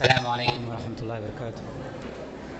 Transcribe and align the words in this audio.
அஸ்லாம் 0.00 0.26
வலைக்கம் 0.26 0.68
வரமத்துல்லா 0.68 1.16
வரகாத்து 1.22 1.62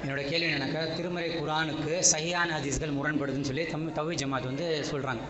என்னோட 0.01 0.23
கேள்வி 0.31 0.47
என்னன்னாக்கா 0.47 0.81
திருமறை 0.97 1.29
குரானுக்கு 1.37 1.93
சஹியான 2.11 2.49
ஹதீஸ்கள் 2.57 2.93
முரண்படுதுன்னு 2.97 3.49
சொல்லி 3.51 3.65
தம் 3.71 3.87
தவி 3.99 4.15
ஜமாத் 4.15 4.49
வந்து 4.51 4.67
சொல்கிறாங்க 4.91 5.23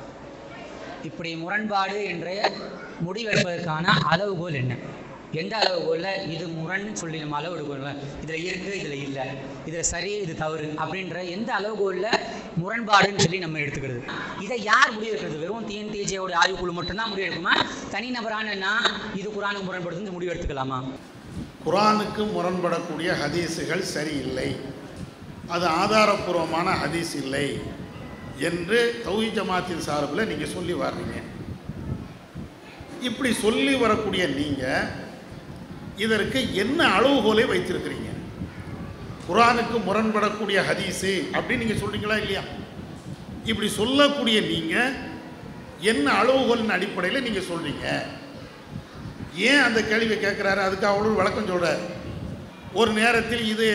இப்படி 1.05 1.35
முரண்பாடு 1.35 1.99
என்ற 2.05 2.31
முடிவெடுப்பதற்கான 3.07 3.85
அளவுகோல் 4.13 4.55
என்ன? 4.55 4.73
எந்த 5.33 5.55
அளவுகோலில்? 5.61 6.11
இது 6.35 6.49
முரண்னு 6.49 6.95
சொல்லி 6.97 7.19
நம்ம 7.19 7.37
அளவு 7.37 7.55
எடுக்கணும் 7.57 8.01
இதில் 8.23 8.43
இருக்குது 8.49 8.75
இதில் 8.81 9.05
இல்லை. 9.07 9.27
இதில் 9.67 9.89
சரி 9.93 10.13
இது 10.25 10.35
தவறு 10.35 10.67
அப்படின்ற 10.83 11.23
எந்த 11.37 11.53
அளவுகோலில் 11.55 12.11
முரண்பாடுன்னு 12.63 13.25
சொல்லி 13.27 13.39
நம்ம 13.39 13.59
எடுத்துக்கிறது? 13.59 14.03
இதை 14.47 14.63
யார் 14.63 14.95
முடிவெடுக்கிறது? 14.97 15.39
வெறும் 15.45 15.69
டிஎன்டிஜேயோட 15.71 16.35
ஆய்வுக்குழு 16.43 16.75
மட்டும்தான் 16.81 17.13
முடிவெடுக்குமா? 17.15 17.55
தனிநபரான 17.95 18.59
நான் 18.67 18.91
இது 19.15 19.31
குரானுக்கு 19.31 19.69
முரண்படுதுன்னு 19.71 20.17
முடிவு 20.19 20.33
எடுத்துக்கலாமா 20.35 20.81
குரானுக்கு 21.65 22.23
முரண்படக்கூடிய 22.35 23.11
ஹதீஸுகள் 23.23 23.83
சரியில்லை. 23.95 24.51
அது 25.55 25.67
ஆதாரப்பூர்வமான 25.83 26.69
ஹதீஸ் 26.83 27.13
இல்லை 27.23 27.47
என்று 28.49 28.79
தௌஹி 29.07 29.29
ஜமாத்தின் 29.37 29.85
சார்பில் 29.87 30.29
நீங்கள் 30.31 30.55
சொல்லி 30.57 30.75
வர்றீங்க. 30.83 31.17
இப்படி 33.09 33.31
சொல்லி 33.45 33.75
வரக்கூடிய 33.83 34.23
நீங்கள் 34.39 34.89
இதற்கு 36.05 36.41
என்ன 36.63 36.81
அளவுகோலை 36.97 37.45
வைத்திருக்கிறீங்க? 37.53 38.09
குரானுக்கு 39.29 39.77
முரண்படக்கூடிய 39.89 40.59
ஹதீஸு 40.69 41.13
அப்படின்னு 41.37 41.63
நீங்கள் 41.63 41.83
சொல்கிறீங்களா 41.83 42.17
இல்லையா? 42.23 42.45
இப்படி 43.51 43.69
சொல்லக்கூடிய 43.81 44.39
நீங்கள் 44.53 44.97
என்ன 45.93 46.07
அளவுகோலின் 46.23 46.75
அடிப்படையில் 46.77 47.27
நீங்கள் 47.27 47.49
சொல்கிறீங்க 47.51 47.87
ஏன் 49.49 49.65
அந்த 49.67 49.81
கேள்வி 49.91 50.15
கேட்குறாரு? 50.15 50.61
அதுக்கு 50.67 50.87
அவ்வளோ 50.91 51.17
விளக்கம் 51.21 51.51
சொல்கிறார் 51.51 51.83
ஒரு 52.81 52.91
நேரத்தில் 53.01 53.45
இது 53.53 53.69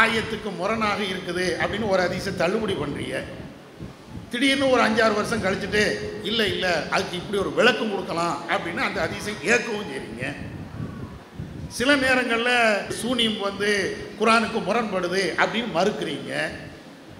ஆயத்துக்கு 0.00 0.50
முரணாக 0.58 1.00
இருக்குது 1.12 1.46
அப்படின்னு 1.62 1.92
ஒரு 1.94 2.02
அதிசயம் 2.06 2.40
தள்ளுபடி 2.42 2.74
பண்ணுறீங்க 2.82 3.16
திடீர்னு 4.30 4.70
ஒரு 4.74 4.82
அஞ்சாறு 4.84 5.14
வருஷம் 5.18 5.42
கழிச்சுட்டு 5.44 5.82
இல்லை 6.28 6.46
இல்லை 6.54 6.72
அதுக்கு 6.94 7.18
இப்படி 7.20 7.38
ஒரு 7.42 7.50
விளக்கம் 7.58 7.92
கொடுக்கலாம் 7.92 8.36
அப்படின்னு 8.54 8.82
அந்த 8.86 9.00
அதிசயம் 9.06 9.44
ஏற்கவும் 9.50 9.90
செய்றீங்க. 9.90 10.24
சில 11.78 11.90
நேரங்களில் 12.04 12.56
சூனியம் 13.00 13.38
வந்து 13.48 13.70
குரானுக்கு 14.20 14.58
முரண்படுது 14.66 15.22
அப்படின்னு 15.42 15.70
மறுக்கிறீங்க. 15.78 16.32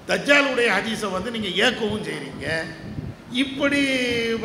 தஜ்ஜாலுடைய 0.08 0.68
ஹதீஸை 0.76 1.10
வந்து 1.16 1.30
நீங்கள் 1.36 1.56
ஏற்கவும் 1.64 2.06
செய்கிறீங்க 2.08 2.46
இப்படி 3.42 3.80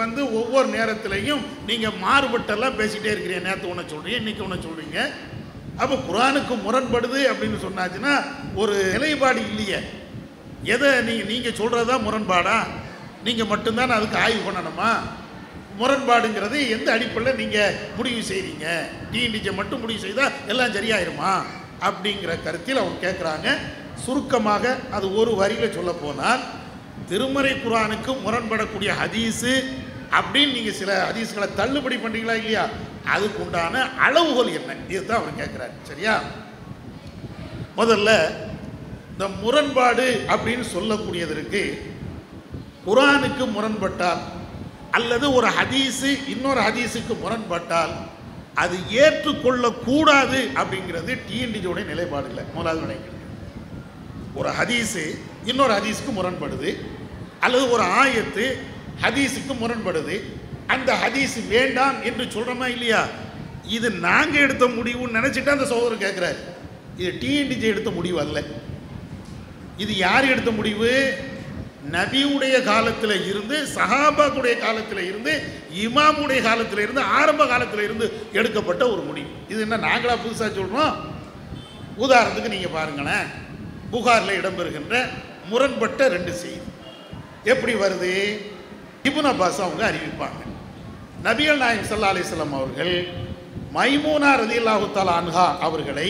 வந்து 0.01 0.21
ஒவ்வொரு 0.39 0.67
நேரத்திலையும் 0.75 1.41
நீங்கள் 1.69 1.99
மாறுபட்டெல்லாம் 2.05 2.77
பேசிகிட்டே 2.79 3.11
இருக்கிறீங்க. 3.13 3.45
நேற்று 3.47 3.71
ஒன்று 3.71 3.91
சொல்கிறீங்க 3.93 4.19
இன்றைக்கி 4.21 4.43
ஒன்று 4.45 4.65
சொல்கிறீங்க 4.67 4.99
அப்போ 5.81 5.95
குரானுக்கு 6.07 6.53
முரண்படுது 6.65 7.19
அப்படின்னு 7.31 7.57
சொன்னாச்சுன்னா 7.65 8.13
ஒரு 8.61 8.75
நிலைப்பாடு 8.93 9.41
இல்லையே. 9.49 9.79
எதை 10.73 10.89
நீங்கள் 11.07 11.29
நீங்கள் 11.31 11.57
சொல்கிறது 11.59 11.89
தான் 11.91 12.05
முரண்பாடா? 12.07 12.57
நீங்கள் 13.25 13.49
மட்டும்தான் 13.51 13.95
அதுக்கு 13.97 14.17
ஆய்வு 14.23 14.41
பண்ணணுமா? 14.47 14.91
முரண்பாடுங்கிறது 15.79 16.57
எந்த 16.75 16.87
அடிப்படையில் 16.95 17.39
நீங்கள் 17.41 17.75
முடிவு 17.97 18.21
செய்கிறீங்க 18.31 18.67
டிஎன்டிஜை 19.11 19.53
மட்டும் 19.59 19.81
முடிவு 19.83 20.01
செய்தால் 20.05 20.35
எல்லாம் 20.53 20.75
சரியாயிருமா? 20.77 21.33
அப்படிங்கிற 21.87 22.31
கருத்தில் 22.45 22.81
அவங்க 22.81 22.99
கேட்குறாங்க 23.05 23.49
சுருக்கமாக 24.05 24.75
அது 24.95 25.05
ஒரு 25.19 25.31
வரியில் 25.41 25.75
சொல்ல 25.77 25.91
போனால் 26.03 26.41
திருமறை 27.09 27.53
குரானுக்கு 27.63 28.11
முரண்படக்கூடிய 28.25 28.89
ஹதீஸு 29.01 29.53
அப்படின்னு 30.17 30.55
நீங்கள் 30.57 30.77
சில 30.81 30.91
ஹதீஸ்களை 31.09 31.47
தள்ளுபடி 31.59 31.95
பண்ணுறீங்களா 31.95 32.35
இல்லையா? 32.41 32.63
அதுக்கு 33.13 33.39
உண்டான 33.45 33.83
அளவுகோல் 34.05 34.57
என்ன? 34.59 34.75
இதுதான் 34.93 35.21
அவர் 35.21 35.39
கேட்குறாரு. 35.41 35.73
சரியா? 35.89 36.13
முதல்ல 37.79 38.09
இந்த 39.13 39.27
முரண்பாடு 39.41 40.07
அப்படின்னு 40.33 40.65
சொல்லக்கூடியதற்கு 40.75 41.61
குரானுக்கு 42.85 43.45
முரண்பட்டால் 43.55 44.21
அல்லது 44.97 45.25
ஒரு 45.33 45.47
ஹதீஸு 45.57 46.11
இன்னொரு 46.33 46.61
ஹதீஸுக்கு 46.67 47.15
முரண்பட்டால் 47.23 47.93
அது 48.63 48.77
ஏற்றுக்கொள்ளக்கூடாது 49.03 50.39
அப்படிங்கிறது 50.61 51.11
டிஎன்டிஜியோடைய 51.27 51.85
நிலைப்பாடு 51.91 52.29
இல்லை. 52.31 52.43
முதலாவது 52.55 52.85
நினைக்கிறேன் 52.87 53.17
ஒரு 54.39 54.49
ஹதீஸு 54.59 55.03
இன்னொரு 55.51 55.73
ஹதீஸுக்கு 55.77 56.13
முரண்படுது. 56.17 56.71
அல்லது 57.39 57.65
ஒரு 57.71 57.83
ஆயத்து 58.01 58.45
ஹதீஸுக்கு 59.03 59.53
முரண்படுது. 59.61 60.15
அந்த 60.67 60.93
ஹதீஸ் 61.03 61.47
வேண்டாம் 61.47 62.03
என்று 62.03 62.23
சொல்கிறோமா 62.23 62.67
இல்லையா? 62.75 63.01
இது 63.77 63.89
நாங்கள் 63.91 64.41
எடுத்த 64.41 64.65
முடிவுன்னு 64.65 65.17
நினச்சிட்டு 65.19 65.55
அந்த 65.55 65.65
சகோதரர் 65.65 66.03
கேட்குறாரு 66.05 66.39
இது 66.97 67.11
டிஎன்டிஜி 67.21 67.67
எடுத்த 67.73 67.89
முடிவு 67.89 68.19
அல்ல. 68.19 68.39
இது 69.77 69.93
யார் 69.97 70.31
எடுத்த 70.33 70.51
முடிவு? 70.51 70.91
நபியுடைய 71.91 72.55
காலத்தில் 72.63 73.25
இருந்து 73.29 73.57
சஹாபாக்குடைய 73.75 74.55
காலத்தில் 74.59 75.03
இருந்து 75.09 75.33
இமாமுடைய 75.83 76.39
காலத்தில் 76.41 76.83
இருந்து 76.85 77.01
ஆரம்ப 77.01 77.47
காலத்தில் 77.47 77.83
இருந்து 77.83 78.05
எடுக்கப்பட்ட 78.31 78.83
ஒரு 78.93 79.01
முடிவு. 79.01 79.29
இது 79.49 79.59
என்ன 79.61 79.77
நாங்களாக 79.77 80.19
புதுசாக 80.25 80.51
சொல்கிறோம் 80.57 80.95
உதாரணத்துக்கு 82.03 82.53
நீங்கள் 82.55 82.75
பாருங்களேன். 82.77 83.27
புகாரில் 83.91 84.37
இடம்பெறுகின்ற 84.39 84.95
முரண்பட்ட 85.49 86.07
ரெண்டு 86.07 86.33
செய்தி. 86.33 86.68
எப்படி 87.43 87.73
வருது? 87.73 88.13
இபுன் 89.09 89.29
அப்பாஸ் 89.31 89.59
அவங்க 89.65 89.83
அறிவிப்பாங்க. 89.91 90.41
நபிகள் 91.27 91.63
நாயம் 91.63 91.87
சல்லா 91.89 92.11
அலிஸ்லாம் 92.13 92.57
அவர்கள் 92.59 92.93
மைமூனா 93.75 94.29
ரதியல்லாஹு 94.43 94.85
தலா 94.97 95.15
அன்ஹா 95.21 95.47
அவர்களை 95.67 96.09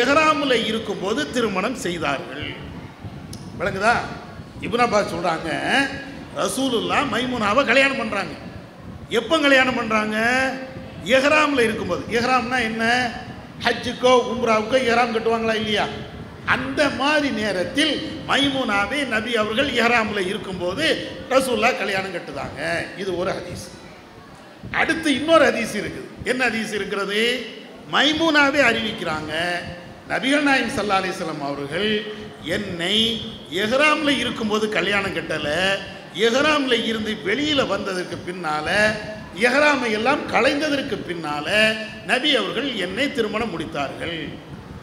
எஹராமில் 0.00 0.64
இருக்கும்போது 0.70 1.20
திருமணம் 1.30 1.78
செய்தார்கள். 1.84 2.46
விளங்குதா? 3.58 3.94
இபுன் 4.66 4.84
அப்பாஸ் 4.84 5.12
சொல்கிறாங்க 5.14 5.50
ரசூலுல்லா 6.36 6.98
மைமூனாவை 7.12 7.62
கல்யாணம் 7.70 8.00
பண்ணுறாங்க 8.02 8.34
எப்போ 9.18 9.38
கல்யாணம் 9.38 9.78
பண்ணுறாங்க 9.78 10.16
எஹராமில் 11.16 11.66
இருக்கும்போது. 11.66 12.02
எஹராம்னா 12.16 12.58
என்ன? 12.70 12.84
ஹஜ்ஜுக்கோ 13.64 14.12
உம்ராவுக்கோ 14.32 14.76
எஹராம் 14.88 15.14
கட்டுவாங்களா 15.14 15.54
இல்லையா? 15.60 15.86
அந்த 16.54 16.80
மாதிரி 17.00 17.28
நேரத்தில் 17.40 17.92
மைமுனாவே 18.30 19.00
நபி 19.14 19.32
அவர்கள் 19.42 19.70
இஹராமில் 19.80 20.28
இருக்கும்போது 20.30 20.86
ரசூல்லா 21.30 21.70
கல்யாணம் 21.82 22.14
கட்டுதாங்க. 22.14 22.60
இது 23.02 23.10
ஒரு 23.20 23.30
ஹதீஸ். 23.38 23.66
அடுத்து 24.80 25.08
இன்னொரு 25.18 25.44
ஹதீஸ் 25.50 25.74
இருக்குது. 25.80 26.08
என்ன 26.30 26.40
ஹதீஸ் 26.48 26.72
இருக்கிறது? 26.78 27.20
மைமூனாவே 27.92 28.60
அறிவிக்கிறாங்க. 28.70 29.32
நபிகள் 30.10 30.46
நாயம் 30.48 30.74
சல்லா 30.76 30.98
அலிஸ்லாம் 31.00 31.46
அவர்கள் 31.50 31.90
என்னை 32.56 32.96
எஹ்ராமில் 33.62 34.20
இருக்கும்போது 34.22 34.66
கல்யாணம் 34.76 35.16
கட்டலை. 35.16 35.60
எஹ்ராமில் 36.26 36.86
இருந்து 36.90 37.12
வெளியில் 37.28 37.70
வந்ததற்கு 37.72 38.16
பின்னால் 38.28 38.74
எஹ்ராமை 39.46 39.90
எல்லாம் 39.98 40.22
கலைந்ததற்கு 40.32 40.96
பின்னால் 41.08 41.52
நபி 42.10 42.30
அவர்கள் 42.40 42.68
என்னை 42.86 43.06
திருமணம் 43.12 43.52
முடித்தார்கள். 43.52 44.18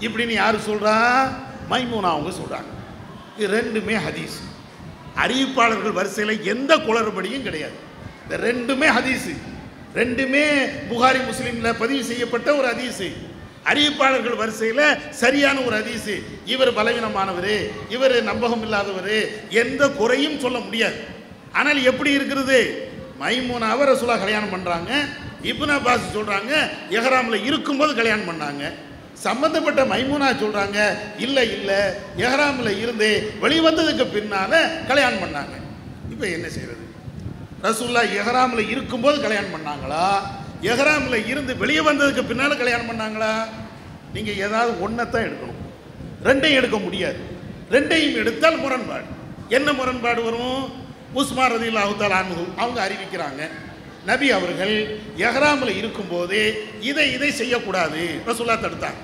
இப்படின்னு 0.05 0.35
யார் 0.43 0.65
சொல்கிறா 0.69 0.95
மைமூனா 1.69 2.09
அவங்க 2.15 2.31
சொல்கிறாங்க 2.41 2.71
இது 3.37 3.47
ரெண்டுமே 3.57 3.95
ஹதீஸ். 4.07 4.37
அறிவிப்பாளர்கள் 5.23 5.97
வரிசையில் 5.99 6.43
எந்த 6.53 6.71
குளறுபடியும் 6.77 7.45
கிடையாது. 7.47 7.77
இந்த 8.23 8.35
ரெண்டுமே 8.47 8.87
ஹதீஸு. 8.97 9.33
ரெண்டுமே 9.95 10.43
புகாரி 10.89 11.19
முஸ்லீமில் 11.29 11.79
பதிவு 11.79 12.03
செய்யப்பட்ட 12.03 12.55
ஒரு 12.55 12.67
ஹதீஸு. 12.67 13.07
அறிவிப்பாளர்கள் 13.71 14.35
வரிசையில் 14.35 14.97
சரியான 15.09 15.57
ஒரு 15.59 15.75
ஹதீஸு. 15.79 16.15
இவர் 16.45 16.73
பலவீனமானவர் 16.73 17.55
இவர் 17.89 18.15
நம்பகம் 18.31 18.61
இல்லாதவர் 18.61 19.15
எந்த 19.49 19.89
குறையும் 19.89 20.39
சொல்ல 20.39 20.59
முடியாது. 20.59 20.99
ஆனால் 21.51 21.83
எப்படி 21.83 22.11
இருக்கிறது? 22.11 22.59
மைமூனாவை 23.21 23.83
ரசூலா 23.91 24.15
கல்யாணம் 24.23 24.53
பண்ணுறாங்க 24.55 24.91
இப்னா 25.43 25.75
பாஸ் 25.83 26.15
சொல்கிறாங்க 26.17 26.53
எஹராமில் 26.89 27.45
இருக்கும்போது 27.49 27.91
கல்யாணம் 27.95 28.29
பண்ணாங்க. 28.31 28.63
சம்பந்தப்பட்ட 29.25 29.81
மைமூனா 29.91 30.27
சொல்கிறாங்க 30.41 30.79
இல்லை 31.25 31.45
இல்லை 31.57 31.79
எஹராமில் 32.25 32.79
இருந்து 32.83 33.07
வெளிவந்ததுக்கு 33.43 34.05
பின்னால் 34.15 34.57
கல்யாணம் 34.89 35.23
பண்ணாங்க. 35.23 35.55
இப்போ 36.13 36.25
என்ன 36.35 36.47
செய்கிறது 36.55 36.83
ரசூல்லா 37.65 38.01
எஹராமில் 38.19 38.69
இருக்கும்போது 38.73 39.17
கல்யாணம் 39.25 39.55
பண்ணாங்களா? 39.55 40.03
எஹராமில் 40.71 41.27
இருந்து 41.31 41.53
வெளியே 41.61 41.81
வந்ததுக்கு 41.89 42.23
பின்னால் 42.31 42.61
கல்யாணம் 42.61 42.89
பண்ணாங்களா? 42.91 43.31
நீங்கள் 44.13 44.39
ஏதாவது 44.45 44.71
ஒன்றைத்தான் 44.85 45.27
எடுக்கணும். 45.27 45.63
ரெண்டையும் 46.27 46.59
எடுக்க 46.59 46.77
முடியாது. 46.85 47.19
ரெண்டையும் 47.75 48.19
எடுத்தால் 48.21 48.61
முரண்பாடு. 48.63 49.07
என்ன 49.57 49.71
முரண்பாடு 49.79 50.21
வரும்? 50.27 50.61
உஸ்மான் 51.19 51.51
ரதில் 51.53 51.83
அவுத்தால் 51.85 52.17
அன்ஹு 52.19 52.45
அவங்க 52.61 52.79
அறிவிக்கிறாங்க 52.87 53.43
நபி 54.09 54.27
அவர்கள் 54.37 54.75
எஹராமில் 55.27 55.77
இருக்கும்போது 55.79 56.39
இதை 56.89 57.05
இதை 57.17 57.29
செய்யக்கூடாது. 57.41 58.01
ரசூல்லா 58.27 58.55
தடுத்தாங்க. 58.65 59.01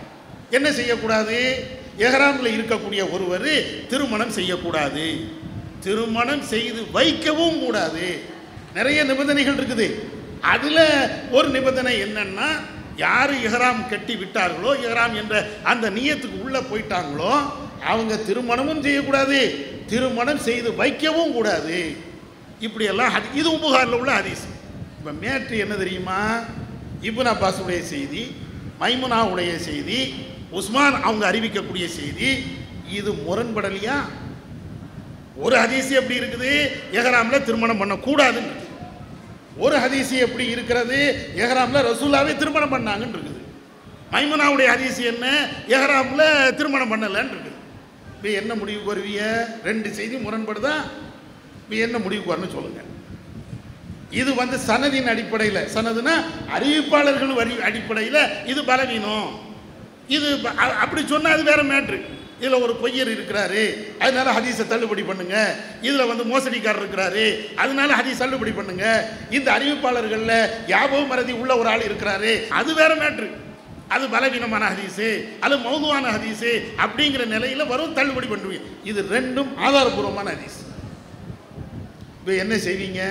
என்ன 0.58 0.72
செய்யக்கூடாது? 0.80 1.38
எஹராமில் 1.98 2.56
இருக்கக்கூடிய 2.58 3.02
ஒருவர் 3.16 3.52
திருமணம் 3.92 4.36
செய்யக்கூடாது. 4.38 5.06
திருமணம் 5.86 6.44
செய்து 6.52 6.82
வைக்கவும் 6.98 7.60
கூடாது. 7.64 8.06
நிறைய 8.78 9.00
நிபந்தனைகள் 9.10 9.58
இருக்குது. 9.60 9.88
அதில் 10.54 10.86
ஒரு 11.32 11.48
நிபந்தனை 11.56 11.94
என்னன்னா 12.06 12.50
யார் 13.06 13.34
இஹராம் 13.46 13.82
கட்டி 13.90 14.16
விட்டார்களோ 14.22 14.72
இஹராம் 14.86 15.16
என்ற 15.22 15.36
அந்த 15.72 15.86
நியத்துக்கு 15.98 16.38
உள்ளே 16.46 16.62
போயிட்டாங்களோ 16.72 17.34
அவங்க 17.92 18.14
திருமணமும் 18.28 18.84
செய்யக்கூடாது. 18.88 19.40
திருமணம் 19.92 20.42
செய்து 20.48 20.70
வைக்கவும் 20.82 21.34
கூடாது. 21.38 21.80
இப்படியெல்லாம் 22.66 23.14
இது 23.16 23.40
இதுவும் 23.40 23.98
உள்ள 24.00 24.12
ஹதீஸ். 24.20 24.46
இப்போ 24.98 25.12
மேட்ரு 25.24 25.58
என்ன 25.66 25.76
தெரியுமா? 25.84 26.20
யிபுனா 27.06 27.34
பாசுடைய 27.42 27.82
செய்தி 27.94 28.24
மைமுனாவுடைய 28.84 29.52
செய்தி 29.68 30.00
உஸ்மான் 30.60 30.96
அவங்க 31.08 31.24
அறிவிக்கக்கூடிய 31.32 31.86
செய்தி 32.00 32.30
இது 32.98 33.12
முரண்படலையா? 33.26 33.96
ஒரு 35.44 35.56
ஹதீசி 35.62 35.94
எப்படி 36.00 36.20
இருக்குது? 36.22 36.52
எஹராமில் 37.00 37.46
திருமணம் 37.48 37.80
பண்ணக்கூடாதுன்னு. 37.82 38.50
இருக்குது 38.50 38.72
ஒரு 39.66 39.76
ஹதீசி 39.84 40.16
எப்படி 40.26 40.46
இருக்கிறது? 40.56 41.00
எஹராமில் 41.44 41.86
ரசூலாவே 41.90 42.34
திருமணம் 42.42 42.74
பண்ணாங்கன்னு 42.76 43.18
இருக்குது. 43.18 43.42
மைமனாவுடைய 44.14 44.68
ஹதீசி 44.74 45.04
என்ன? 45.14 45.26
எஹராமில் 45.76 46.56
திருமணம் 46.60 46.92
பண்ணலன்னு 46.94 47.34
இருக்குது. 47.36 47.60
இப்போ 48.16 48.30
என்ன 48.42 48.52
முடிவுக்கு 48.62 48.94
வருவீங்க? 48.94 49.24
ரெண்டு 49.70 49.90
செய்தி 50.00 50.16
முரண்படுதா? 50.26 50.76
இப்போ 51.62 51.76
என்ன 51.86 51.98
முடிவுக்கு 52.06 52.34
வரணும்னு 52.34 52.58
சொல்லுங்கள் 52.58 52.90
இது 54.22 54.32
வந்து 54.42 54.58
சனதின் 54.68 55.12
அடிப்படையில். 55.14 55.62
சனதுனா 55.76 56.16
அறிவிப்பாளர்கள் 56.56 57.34
வரி 57.40 57.56
அடிப்படையில் 57.68 58.22
இது 58.52 58.64
பலவீனம். 58.72 59.30
இது 60.16 60.28
அப்படி 60.84 61.02
சொன்னால் 61.12 61.36
அது 61.36 61.44
வேற 61.52 61.62
மேட்ரு. 61.72 62.00
இதில் 62.40 62.64
ஒரு 62.66 62.74
பொய்யர் 62.84 63.12
இருக்கிறாரு. 63.14 63.62
அதனால 64.04 64.28
ஹதீஸை 64.38 64.66
தள்ளுபடி 64.72 65.04
பண்ணுங்க. 65.10 65.36
இதில் 65.88 66.10
வந்து 66.12 66.24
மோசடிக்காரர் 66.32 66.82
இருக்கிறாரு. 66.82 67.26
அதனால 67.64 67.90
ஹதீஸ் 68.00 68.22
தள்ளுபடி 68.24 68.52
பண்ணுங்க. 68.58 68.86
இந்த 69.38 69.48
அறிவிப்பாளர்களில் 69.58 70.36
யாபகம் 70.74 71.12
மறதி 71.12 71.36
உள்ள 71.42 71.52
ஒரு 71.62 71.70
ஆள் 71.74 71.88
இருக்கிறாரு. 71.90 72.34
அது 72.60 72.74
வேற 72.82 72.92
மேட்ரு. 73.04 73.30
அது 73.96 74.06
பலவீனமான 74.16 74.64
ஹதீஸு. 74.74 75.08
அது 75.46 75.56
மௌதுவான 75.66 76.12
ஹதீஸு 76.16 76.52
அப்படிங்கிற 76.86 77.26
நிலையில் 77.36 77.72
வரும் 77.72 77.96
தள்ளுபடி 78.00 78.28
பண்ணுவீங்க. 78.34 78.68
இது 78.92 79.02
ரெண்டும் 79.16 79.52
ஆதாரபூர்வமான 79.68 80.28
ஹதீஸ். 80.36 80.60
இப்போ 82.20 82.34
என்ன 82.44 82.56
செய்வீங்க? 82.68 83.02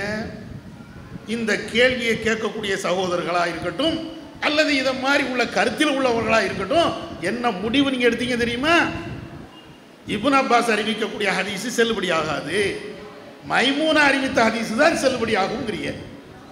இந்த 1.27 1.57
கேள்வியை 1.57 2.15
கேட்கக்கூடிய 2.17 2.73
சகோதரர்களாக 2.75 3.47
இருக்கட்டும் 3.47 4.11
அல்லது 4.41 4.75
இதை 4.75 4.93
மாதிரி 4.93 5.23
உள்ள 5.23 5.45
கருத்தில் 5.45 5.99
உள்ளவர்களாக 5.99 6.43
இருக்கட்டும் 6.43 6.93
என்ன 7.21 7.51
முடிவு 7.51 7.91
நீங்கள் 7.91 8.09
எடுத்தீங்க 8.09 8.37
தெரியுமா? 8.37 8.91
இபுன் 10.07 10.37
அப்பாஸ் 10.41 10.71
அறிவிக்கக்கூடிய 10.73 11.29
ஹதீஸு 11.39 11.69
செல்லுபடி 11.77 12.11
ஆகாது 12.11 12.75
மைமூனா 13.49 13.95
அறிவித்த 13.95 14.43
ஹதீஸு 14.43 14.75
தான் 14.75 15.01
செல்லுபடி 15.03 15.35
ஆகுங்கிறீங்க 15.37 15.93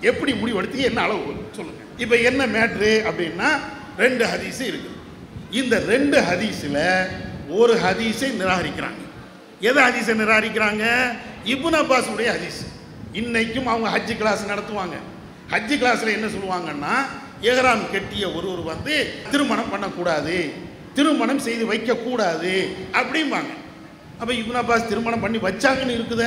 எப்படி 0.01 0.33
முடிவு 0.33 0.83
என்ன 0.83 1.01
அளவு 1.01 1.35
சொல்லுங்கள் 1.51 1.87
இப்போ 1.97 2.15
என்ன 2.15 2.47
மேட்ரு 2.47 3.03
அப்படின்னா 3.09 3.59
ரெண்டு 3.97 4.25
ஹதீஸு 4.25 4.61
இருக்குது. 4.61 4.97
இந்த 5.51 5.79
ரெண்டு 5.79 6.21
ஹதீஸில் 6.21 7.07
ஒரு 7.47 7.73
ஹதீஸை 7.73 8.29
நிராகரிக்கிறாங்க. 8.41 9.01
எதை 9.59 9.83
ஹதீஸை 9.83 10.13
நிராகரிக்கிறாங்க? 10.23 11.15
இபுன் 11.45 11.77
அப்பாஸுடைய 11.81 12.27
ஹதீஸ். 12.35 12.63
இன்னைக்கும் 13.19 13.69
அவங்க 13.71 13.87
ஹஜ்ஜு 13.95 14.15
கிளாஸ் 14.17 14.51
நடத்துவாங்க. 14.51 14.97
ஹஜ்ஜு 15.53 15.75
கிளாஸில் 15.81 16.15
என்ன 16.17 16.27
சொல்லுவாங்கன்னா 16.35 16.93
ஏகராம் 17.49 17.83
கெட்டிய 17.93 18.25
ஒருவர் 18.37 18.63
வந்து 18.71 18.95
திருமணம் 19.31 19.71
பண்ணக்கூடாது 19.73 20.35
திருமணம் 20.93 21.43
செய்து 21.45 21.63
வைக்கக்கூடாது 21.71 22.53
அப்படிம்பாங்க. 22.99 23.51
அப்போ 24.19 24.33
இப்னு 24.33 24.61
அப்பாஸ் 24.61 24.89
திருமணம் 24.91 25.23
பண்ணி 25.25 25.37
வச்சாங்கன்னு 25.37 25.97
இருக்குத 25.97 26.23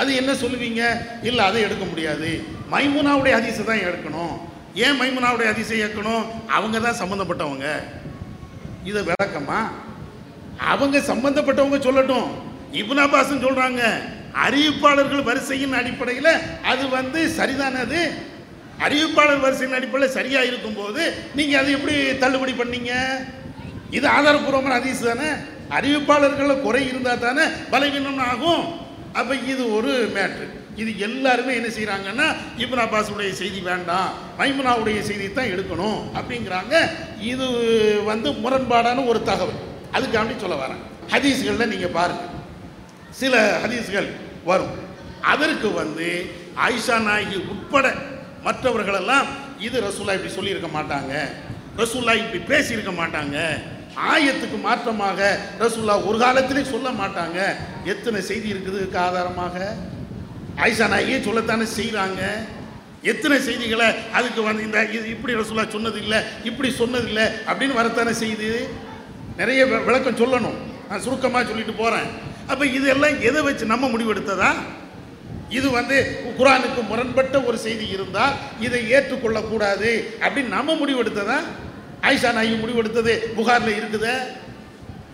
அது 0.00 0.10
என்ன 0.20 0.32
சொல்லுவீங்க? 0.32 0.82
இல்லை 1.28 1.42
அதை 1.44 1.60
எடுக்க 1.66 1.84
முடியாது. 1.84 2.30
மைமுனாவுடைய 2.72 3.34
அதிசை 3.40 3.64
தான் 3.64 3.84
எடுக்கணும். 3.88 4.34
ஏன் 4.74 4.98
மைமுனாவுடைய 5.00 5.48
அதிசை 5.52 5.78
எடுக்கணும்? 5.84 6.24
அவங்க 6.56 6.78
தான் 6.86 7.00
சம்மந்தப்பட்டவங்க 7.02 7.68
இதை 8.84 9.02
விளக்கமா? 9.08 9.60
அவங்க 10.72 10.98
சம்மந்தப்பட்டவங்க 11.10 11.78
சொல்லட்டும். 11.86 12.28
இப்னு 12.80 13.04
அப்பாஸ்னு 13.06 13.44
சொல்கிறாங்க 13.46 13.82
அறிவிப்பாளர்கள் 14.46 15.28
வரிசையின் 15.28 15.76
அடிப்படையில் 15.80 16.32
அது 16.70 16.84
வந்து 16.96 17.20
சரிதானது? 17.38 18.00
அறிவிப்பாளர் 18.86 19.44
வரிசையின் 19.44 19.76
அடிப்படையில் 19.78 20.16
சரியாக 20.16 20.48
இருக்கும்போது 20.50 21.02
நீங்கள் 21.38 21.60
அதை 21.60 21.70
எப்படி 21.76 21.94
தள்ளுபடி 22.22 22.54
பண்ணீங்க? 22.60 22.92
இது 23.96 24.06
ஆதாரப்பூர்வமான 24.16 24.76
அதிசு 24.80 25.04
தானே? 25.08 25.30
அறிவிப்பாளர்கள் 25.76 26.62
குறை 26.66 26.82
இருந்தால் 26.90 27.24
தானே 27.26 27.44
பலவீனம் 27.72 28.22
ஆகும். 28.30 28.64
அப்போ 29.18 29.34
இது 29.52 29.62
ஒரு 29.78 29.92
மேட்ரு. 30.16 30.46
இது 30.82 30.90
எல்லாருமே 31.06 31.52
என்ன 31.58 31.68
செய்கிறாங்கன்னா 31.76 32.26
இப்னு 32.62 32.84
பாசுடைய 32.94 33.30
செய்தி 33.42 33.60
வேண்டாம் 33.70 34.08
மைமுனாவுடைய 34.38 35.00
செய்தி 35.08 35.26
தான் 35.32 35.52
எடுக்கணும் 35.54 36.00
அப்படிங்கிறாங்க. 36.18 36.74
இது 37.32 37.46
வந்து 38.10 38.28
முரண்பாடான 38.44 39.06
ஒரு 39.12 39.22
தகவல். 39.30 39.60
அதுக்காண்டி 39.96 40.36
சொல்ல 40.44 40.56
வரேன். 40.62 40.82
ஹதீஸ்களில் 41.12 41.72
நீங்கள் 41.74 41.96
பாருங்கள் 41.98 42.34
சில 43.20 43.34
ஹதீஸ்கள் 43.62 44.08
வரும். 44.50 44.74
அதற்கு 45.32 45.68
வந்து 45.80 46.08
ஆயிஷா 46.66 46.96
நாயகி 47.06 47.38
உட்பட 47.52 47.86
மற்றவர்களெல்லாம் 48.46 49.28
இது 49.66 49.76
ரசூல்லா 49.86 50.16
இப்படி 50.16 50.32
சொல்லியிருக்க 50.38 50.68
மாட்டாங்க. 50.76 51.12
ரசூல்லா 51.80 52.12
இப்படி 52.22 52.40
பேசியிருக்க 52.50 52.92
மாட்டாங்க. 53.00 53.36
ஆயத்துக்கு 54.12 54.58
மாற்றமாக 54.66 55.20
ரசூல்லா 55.62 55.94
ஒரு 56.08 56.18
காலத்திலே 56.24 56.62
சொல்ல 56.74 56.88
மாட்டாங்க. 57.00 57.38
எத்தனை 57.92 58.20
செய்தி 58.30 58.48
இருக்குதுக்கு 58.54 58.98
ஆதாரமாக? 59.06 59.56
ஆயிஷா 60.64 60.86
நாயகியே 60.92 61.18
சொல்லத்தானே 61.28 61.66
செய்கிறாங்க 61.78 62.22
எத்தனை 63.12 63.36
செய்திகளை 63.48 63.88
அதுக்கு 64.18 64.40
வந்து 64.46 64.62
இந்த 64.66 64.78
இது 64.96 65.06
இப்படி 65.14 65.32
ரசூலா 65.40 65.64
சொன்னது 65.74 65.98
இல்லை 66.04 66.20
இப்படி 66.48 66.68
சொன்னது 66.80 67.06
இல்லை 67.10 67.26
அப்படின்னு 67.50 67.78
வரத்தானே 67.80 68.12
செய்து 68.22 68.48
நிறைய 69.40 69.60
விளக்கம் 69.88 70.20
சொல்லணும். 70.22 70.56
நான் 70.88 71.04
சுருக்கமாக 71.04 71.44
சொல்லிட்டு 71.50 71.74
போகிறேன் 71.82 72.08
அப்போ 72.50 72.64
இதெல்லாம் 72.66 73.20
எதை 73.28 73.40
வச்சு 73.42 73.64
நம்ம 73.72 73.88
முடிவெடுத்ததா? 73.88 74.50
இது 75.48 75.68
வந்து 75.70 75.96
குரானுக்கு 76.38 76.80
முரண்பட்ட 76.88 77.36
ஒரு 77.48 77.58
செய்தி 77.58 77.86
இருந்தால் 77.88 78.34
இதை 78.60 78.80
ஏற்றுக்கொள்ளக்கூடாது 78.92 79.90
அப்படின்னு 80.20 80.54
நம்ம 80.56 80.74
முடிவெடுத்ததா? 80.74 81.38
ஆயிஷா 82.06 82.30
நாயகி 82.32 82.56
முடிவெடுத்தது 82.62 83.12
புகாரில் 83.36 83.78
இருக்குதே. 83.78 84.16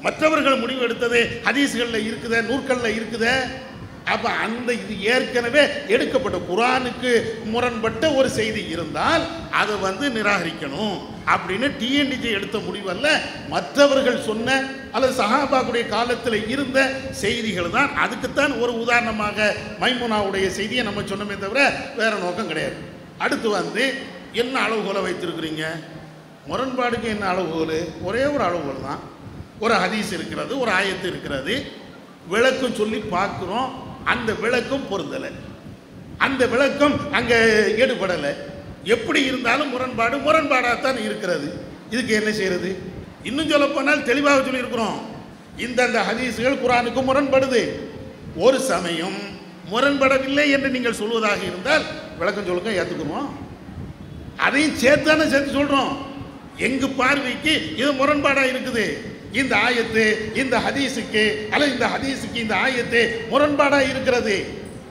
மற்றவர்கள் 0.06 0.62
முடிவெடுத்தது 0.62 1.20
ஹதீஸ்களில் 1.46 2.06
இருக்குதே 2.08 2.38
நூற்களில் 2.50 2.96
இருக்குதே. 2.98 3.34
அப்போ 4.10 4.28
அந்த 4.44 4.72
இது 4.72 4.94
ஏற்கனவே 5.00 5.62
எடுக்கப்பட்ட 5.94 6.38
குரானுக்கு 6.50 7.10
முரண்பட்ட 7.52 8.04
ஒரு 8.14 8.28
செய்தி 8.30 8.62
இருந்தால் 8.74 9.24
அதை 9.60 9.74
வந்து 9.84 10.06
நிராகரிக்கணும் 10.08 10.96
அப்படின்னு 11.32 11.66
டிஎன்டிஜி 11.80 12.28
எடுத்த 12.38 12.58
முடிவல்ல. 12.58 13.08
மற்றவர்கள் 13.48 14.24
சொன்ன 14.28 14.56
அல்லது 14.92 15.14
சஹாபாக்குடைய 15.22 15.88
காலத்தில் 15.88 16.48
இருந்த 16.48 16.78
செய்திகள் 17.22 17.70
தான். 17.70 17.90
அதுக்குத்தான் 18.04 18.54
ஒரு 18.62 18.72
உதாரணமாக 18.80 19.54
மைமுனாவுடைய 19.82 20.48
செய்தியை 20.58 20.84
நம்ம 20.84 21.00
சொன்னோமே 21.00 21.38
தவிர 21.38 21.60
வேற 22.00 22.12
நோக்கம் 22.24 22.50
கிடையாது. 22.52 22.76
அடுத்து 23.18 23.48
வந்து 23.50 23.84
என்ன 24.42 24.54
அளவுகோலை 24.66 25.02
வைத்திருக்கிறீங்க? 25.06 25.64
முரண்பாடுக்கு 26.50 27.08
என்ன 27.14 27.26
அளவுகோல்? 27.32 27.76
ஒரே 28.02 28.24
ஒரு 28.24 28.44
அளவுகோல் 28.48 28.86
தான் 28.88 29.00
ஒரு 29.58 29.74
ஹதீஸ் 29.74 30.12
இருக்கிறது 30.18 30.58
ஒரு 30.58 30.70
ஆயத்து 30.70 31.06
இருக்கிறது. 31.12 31.54
விளக்கு 32.32 32.66
சொல்லி 32.80 32.98
பார்க்குறோம். 33.16 33.70
அந்த 34.12 34.30
விளக்கம் 34.44 34.88
பொருந்தலை. 34.90 35.30
அந்த 36.26 36.42
விளக்கம் 36.46 36.96
அங்கே 37.18 37.38
ஈடுபடலை. 37.82 38.32
எப்படி 38.94 39.20
இருந்தாலும் 39.24 39.70
முரண்பாடு 39.74 40.16
முரண்பாடாகத்தான் 40.26 40.98
இருக்கிறது. 41.06 41.48
இதுக்கு 41.90 42.12
என்ன 42.14 42.30
செய்யறது? 42.32 42.70
இன்னும் 43.28 43.50
சொல்ல 43.52 43.66
போனால் 43.66 44.06
தெளிவாக 44.10 44.42
சொல்லியிருக்கிறோம். 44.46 44.98
இந்தந்த 45.64 45.98
ஹதீஸுகள் 46.08 46.62
குரானுக்கு 46.62 47.00
முரண்படுது. 47.08 47.62
ஒரு 48.44 48.58
சமயம் 48.72 49.18
முரண்படவில்லை 49.72 50.46
என்று 50.54 50.68
நீங்கள் 50.76 51.00
சொல்வதாக 51.00 51.40
இருந்தால் 51.50 51.84
விளக்கம் 52.18 52.48
சொல்லுங்க 52.48 52.72
ஏற்றுக்குறோம் 52.80 53.30
அதையும் 54.46 54.78
சேர்த்தானே 54.82 55.24
சேர்த்து 55.32 55.58
சொல்கிறோம் 55.58 55.92
எங்கு 56.66 56.88
பார்வைக்கு 57.00 57.54
இது 57.80 57.90
முரண்பாடாக 58.00 58.50
இருக்குது? 58.52 58.84
இந்த 59.40 59.54
ஆயத்து 59.66 60.04
இந்த 60.40 60.56
ஹதீஸுக்கு 60.64 61.22
அல்ல 61.52 61.66
இந்த 61.74 61.86
ஹதீஸுக்கு 61.94 62.38
இந்த 62.44 62.54
ஆயத்து 62.64 63.00
முரண்பாடாக 63.32 63.90
இருக்கிறது. 63.92 64.36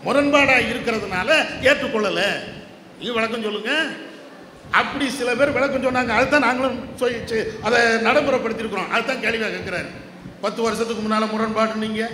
முரண்பாடாக 0.05 0.67
இருக்கிறதுனால 0.71 1.29
ஏற்றுக்கொள்ளலை. 1.69 2.29
இது 3.01 3.11
விளக்கம் 3.17 3.45
சொல்லுங்க. 3.47 3.73
அப்படி 4.79 5.05
சில 5.19 5.29
பேர் 5.39 5.55
விளக்கம் 5.57 5.85
சொன்னாங்க. 5.87 6.11
அதுதான் 6.19 6.45
நாங்களும் 6.47 6.79
சொல்லிச்சு 7.01 7.39
அதை 7.67 7.79
நடைமுறைப்படுத்தியிருக்கிறோம். 8.07 8.91
அதுதான் 8.95 9.23
கேள்வியாக 9.25 9.53
கேட்குறாரு. 9.55 9.89
பத்து 10.43 10.59
வருஷத்துக்கு 10.65 11.01
முன்னால் 11.05 11.31
முரண்பாடு 11.33 11.83
நீங்கள் 11.85 12.13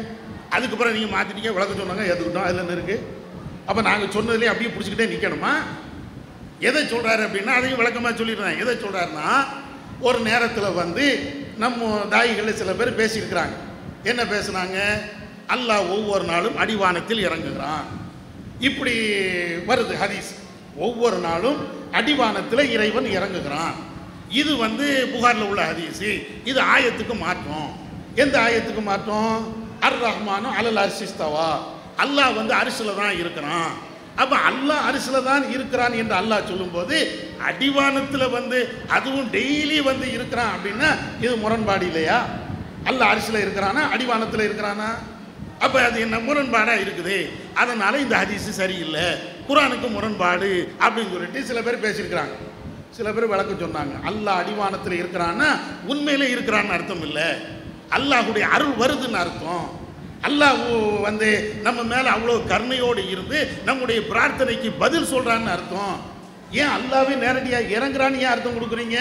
அதுக்கப்புறம் 0.55 0.95
நீங்கள் 0.97 1.15
மாற்றிட்டீங்க 1.15 1.53
விளக்கம் 1.57 1.81
சொன்னாங்க. 1.81 2.05
ஏற்றுக்கிட்டோம் 2.09 2.47
அதில் 2.49 2.75
இருக்குது 2.77 3.03
அப்போ 3.69 3.81
நாங்கள் 3.89 4.13
சொன்னதுலேயே 4.17 4.51
அப்படியே 4.51 4.71
பிடிச்சிக்கிட்டே 4.73 5.11
நிற்கணுமா 5.13 5.53
எதை 6.67 6.81
சொல்கிறாரு 6.91 7.21
அப்படின்னா 7.27 7.55
அதையும் 7.57 7.81
விளக்கமாக 7.81 8.13
சொல்லிடுறேன். 8.19 8.59
எதை 8.63 8.73
சொல்கிறாருன்னா 8.83 9.29
ஒரு 10.07 10.19
நேரத்தில் 10.29 10.77
வந்து 10.83 11.05
நம்ம 11.57 12.05
தாயிகளில் 12.09 12.53
சில 12.53 12.71
பேர் 12.71 12.97
பேசியிருக்கிறாங்க. 12.99 13.55
என்ன 14.03 14.23
பேசுனாங்க? 14.23 14.77
அல்லாஹ் 15.47 15.89
ஒவ்வொரு 15.89 16.23
நாளும் 16.23 16.57
அடிவானத்தில் 16.57 17.29
இறங்குகிறான். 17.29 17.85
இப்படி 18.59 18.91
வருது 19.67 19.95
ஹதீஸ். 20.03 20.31
ஒவ்வொரு 20.75 21.17
நாளும் 21.17 21.57
அடிவானத்தில் 21.91 22.71
இறைவன் 22.71 23.05
இறங்குகிறான். 23.05 23.73
இது 24.29 24.55
வந்து 24.55 25.07
புகாரில் 25.11 25.41
உள்ள 25.41 25.71
ஹதீஸு. 25.71 26.27
இது 26.43 26.61
ஆயத்துக்கு 26.61 27.17
மாற்றம். 27.19 27.77
எந்த 28.15 28.39
ஆயத்துக்கு 28.39 28.81
மாற்றம்? 28.81 29.65
அர் 29.81 30.03
ரஹ்மானும் 30.03 30.55
அலல் 30.59 30.81
அரிசிஸ்தவா 30.85 31.49
அல்லாஹ் 31.97 32.35
வந்து 32.35 32.53
அரிசில் 32.53 32.97
தான் 32.97 33.19
இருக்கிறான். 33.19 33.71
அப்போ 34.21 34.35
அல்லாஹ் 34.49 34.85
அரிசில் 34.89 35.27
தான் 35.29 35.43
இருக்கிறான் 35.55 35.95
என்று 36.01 36.15
அல்லாஹ் 36.21 36.49
சொல்லும்போது 36.51 36.97
அடிவானத்தில் 37.49 38.33
வந்து 38.37 38.59
அதுவும் 38.97 39.29
டெய்லி 39.37 39.77
வந்து 39.89 40.07
இருக்கிறான் 40.17 40.53
அப்படின்னா 40.55 40.89
இது 41.25 41.35
முரண்பாடு 41.43 41.85
இல்லையா? 41.91 42.17
அல்லாஹ் 42.89 43.11
அரிசில் 43.13 43.43
இருக்கிறானா? 43.45 43.81
அடிவானத்தில் 43.93 44.47
இருக்கிறானா? 44.47 44.89
அப்போ 45.65 45.77
அது 45.87 45.97
என்ன 46.05 46.15
முரண்பாடாக 46.27 46.83
இருக்குது? 46.85 47.17
அதனால் 47.61 48.01
இந்த 48.03 48.15
ஹதீஸு 48.21 48.51
சரியில்லை. 48.61 49.05
குரானுக்கு 49.47 49.87
முரண்பாடு 49.95 50.49
அப்படின்னு 50.85 51.13
சொல்லிட்டு 51.15 51.39
சில 51.49 51.61
பேர் 51.61 51.83
பேசியிருக்கிறாங்க. 51.85 52.35
சில 52.97 53.07
பேர் 53.15 53.31
விளக்கம் 53.33 53.63
சொன்னாங்க. 53.63 53.95
அல்லாஹ் 54.09 54.39
அடிவானத்தில் 54.41 54.99
இருக்கிறான்னா 55.01 55.49
உண்மையிலே 55.91 56.27
இருக்கிறான்னு 56.35 56.75
அர்த்தம் 56.77 57.03
இல்லை. 57.07 57.27
அல்லாஹுடைய 57.97 58.45
அருள் 58.55 58.75
வருதுன்னு 58.81 59.19
அர்த்தம். 59.23 59.67
அல்லாஹ் 60.25 60.61
வந்து 61.07 61.29
நம்ம 61.65 61.79
மேலே 61.93 62.09
அவ்வளோ 62.15 62.35
கருணையோடு 62.51 63.01
இருந்து 63.13 63.39
நம்முடைய 63.67 63.99
பிரார்த்தனைக்கு 64.11 64.69
பதில் 64.83 65.11
சொல்கிறான்னு 65.13 65.51
அர்த்தம். 65.55 65.95
ஏன் 66.61 66.73
அல்லாவே 66.77 67.15
நேரடியாக 67.23 67.73
இறங்குறான்னு 67.77 68.23
ஏன் 68.23 68.33
அர்த்தம் 68.33 68.57
கொடுக்குறீங்க? 68.57 68.97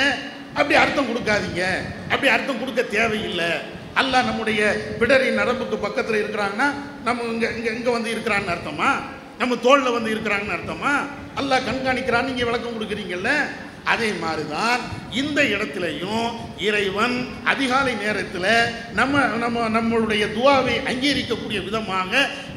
அப்படி 0.59 0.77
அர்த்தம் 0.83 1.09
கொடுக்காதீங்க. 1.11 1.63
அப்படி 2.13 2.29
அர்த்தம் 2.37 2.61
கொடுக்க 2.61 2.83
தேவையில்லை. 2.97 3.51
அல்லாஹ் 4.01 4.27
நம்முடைய 4.29 4.61
பிடரி 5.01 5.29
நரம்புக்கு 5.41 5.77
பக்கத்தில் 5.85 6.23
இருக்கிறாங்கன்னா 6.23 6.67
நம்ம 7.07 7.29
இங்கே 7.35 7.49
இங்கே 7.59 7.71
இங்கே 7.79 7.91
வந்து 7.97 8.11
இருக்கிறான்னு 8.15 8.53
அர்த்தமா? 8.55 8.91
நம்ம 9.41 9.57
தோளில் 9.67 9.97
வந்து 9.97 10.11
இருக்கிறாங்கன்னு 10.15 10.57
அர்த்தமா? 10.59 10.93
அல்லாஹ் 11.41 11.67
கண்காணிக்கிறான்னு 11.69 12.31
நீங்கள் 12.31 12.49
விளக்கம் 12.51 12.77
கொடுக்குறீங்கல்ல? 12.77 13.31
அதே 13.93 14.09
மாதிரி 14.23 14.45
தான் 14.57 14.81
இந்த 15.21 15.41
இடத்துலையும் 15.55 16.27
இறைவன் 16.67 17.15
அதிகாலை 17.53 17.93
நேரத்தில் 18.03 18.51
நம்ம 18.99 19.23
நம்ம 19.43 19.67
நம்மளுடைய 19.77 20.25
துவாவை 20.37 20.75
அங்கீகரிக்கக்கூடிய 20.91 21.61
விதமாக 21.69 22.13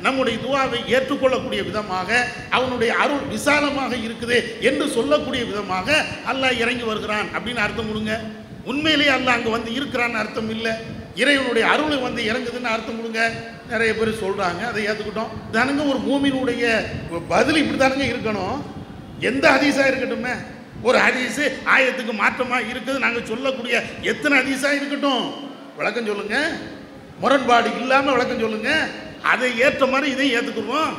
நம்முடைய 0.05 0.35
துவாவை 0.45 0.79
ஏற்றுக்கொள்ளக்கூடிய 0.95 1.61
விதமாக 1.69 2.09
அவனுடைய 2.57 2.91
அருள் 3.03 3.25
விசாலமாக 3.35 3.93
இருக்குது 4.05 4.39
என்று 4.69 4.87
சொல்லக்கூடிய 4.97 5.43
விதமாக 5.51 5.87
அல்லாஹ் 6.33 6.59
இறங்கி 6.63 6.85
வருகிறான் 6.91 7.29
அப்படின்னு 7.35 7.65
அர்த்தம் 7.67 7.89
கொடுங்க. 7.91 8.13
உண்மையிலேயே 8.71 9.11
அல்லாஹ் 9.17 9.37
அங்கே 9.37 9.51
வந்து 9.57 9.71
இருக்கிறான்னு 9.77 10.21
அர்த்தம் 10.23 10.51
இல்லை. 10.55 10.73
இறைவனுடைய 11.21 11.65
அருள் 11.73 12.05
வந்து 12.07 12.21
இறங்குதுன்னு 12.29 12.73
அர்த்தம் 12.75 12.99
கொடுங்க. 12.99 13.21
நிறைய 13.71 13.91
பேர் 13.95 14.21
சொல்கிறாங்க 14.25 14.61
அதை 14.71 14.81
ஏற்றுக்கிட்டோம் 14.89 15.33
தானுங்க 15.55 15.83
ஒரு 15.93 15.99
பூமியினுடைய 16.07 16.63
பதில் 17.33 17.61
இப்படி 17.63 17.79
தானுங்க 17.79 18.07
இருக்கணும்? 18.13 18.57
எந்த 19.29 19.45
ஹதீஸாக 19.55 19.89
இருக்கட்டுமே. 19.91 20.35
ஒரு 20.87 20.97
ஹதீஸு 21.05 21.45
ஆயத்துக்கு 21.75 22.13
மாற்றமாக 22.23 22.67
இருக்குது. 22.71 23.03
நாங்கள் 23.05 23.29
சொல்லக்கூடிய 23.31 23.75
எத்தனை 24.11 24.33
ஹதீஸாக 24.41 24.77
இருக்கட்டும். 24.79 25.25
விளக்கம் 25.79 26.09
சொல்லுங்க. 26.11 26.37
முரண்பாடு 27.21 27.69
இல்லாமல் 27.81 28.15
விளக்கம் 28.15 28.43
சொல்லுங்க. 28.45 28.71
அதை 29.31 29.47
ஏற்ற 29.65 29.83
மாதிரி 29.93 30.07
இதையும் 30.15 30.35
ஏற்றுக்குருவோம் 30.37 30.93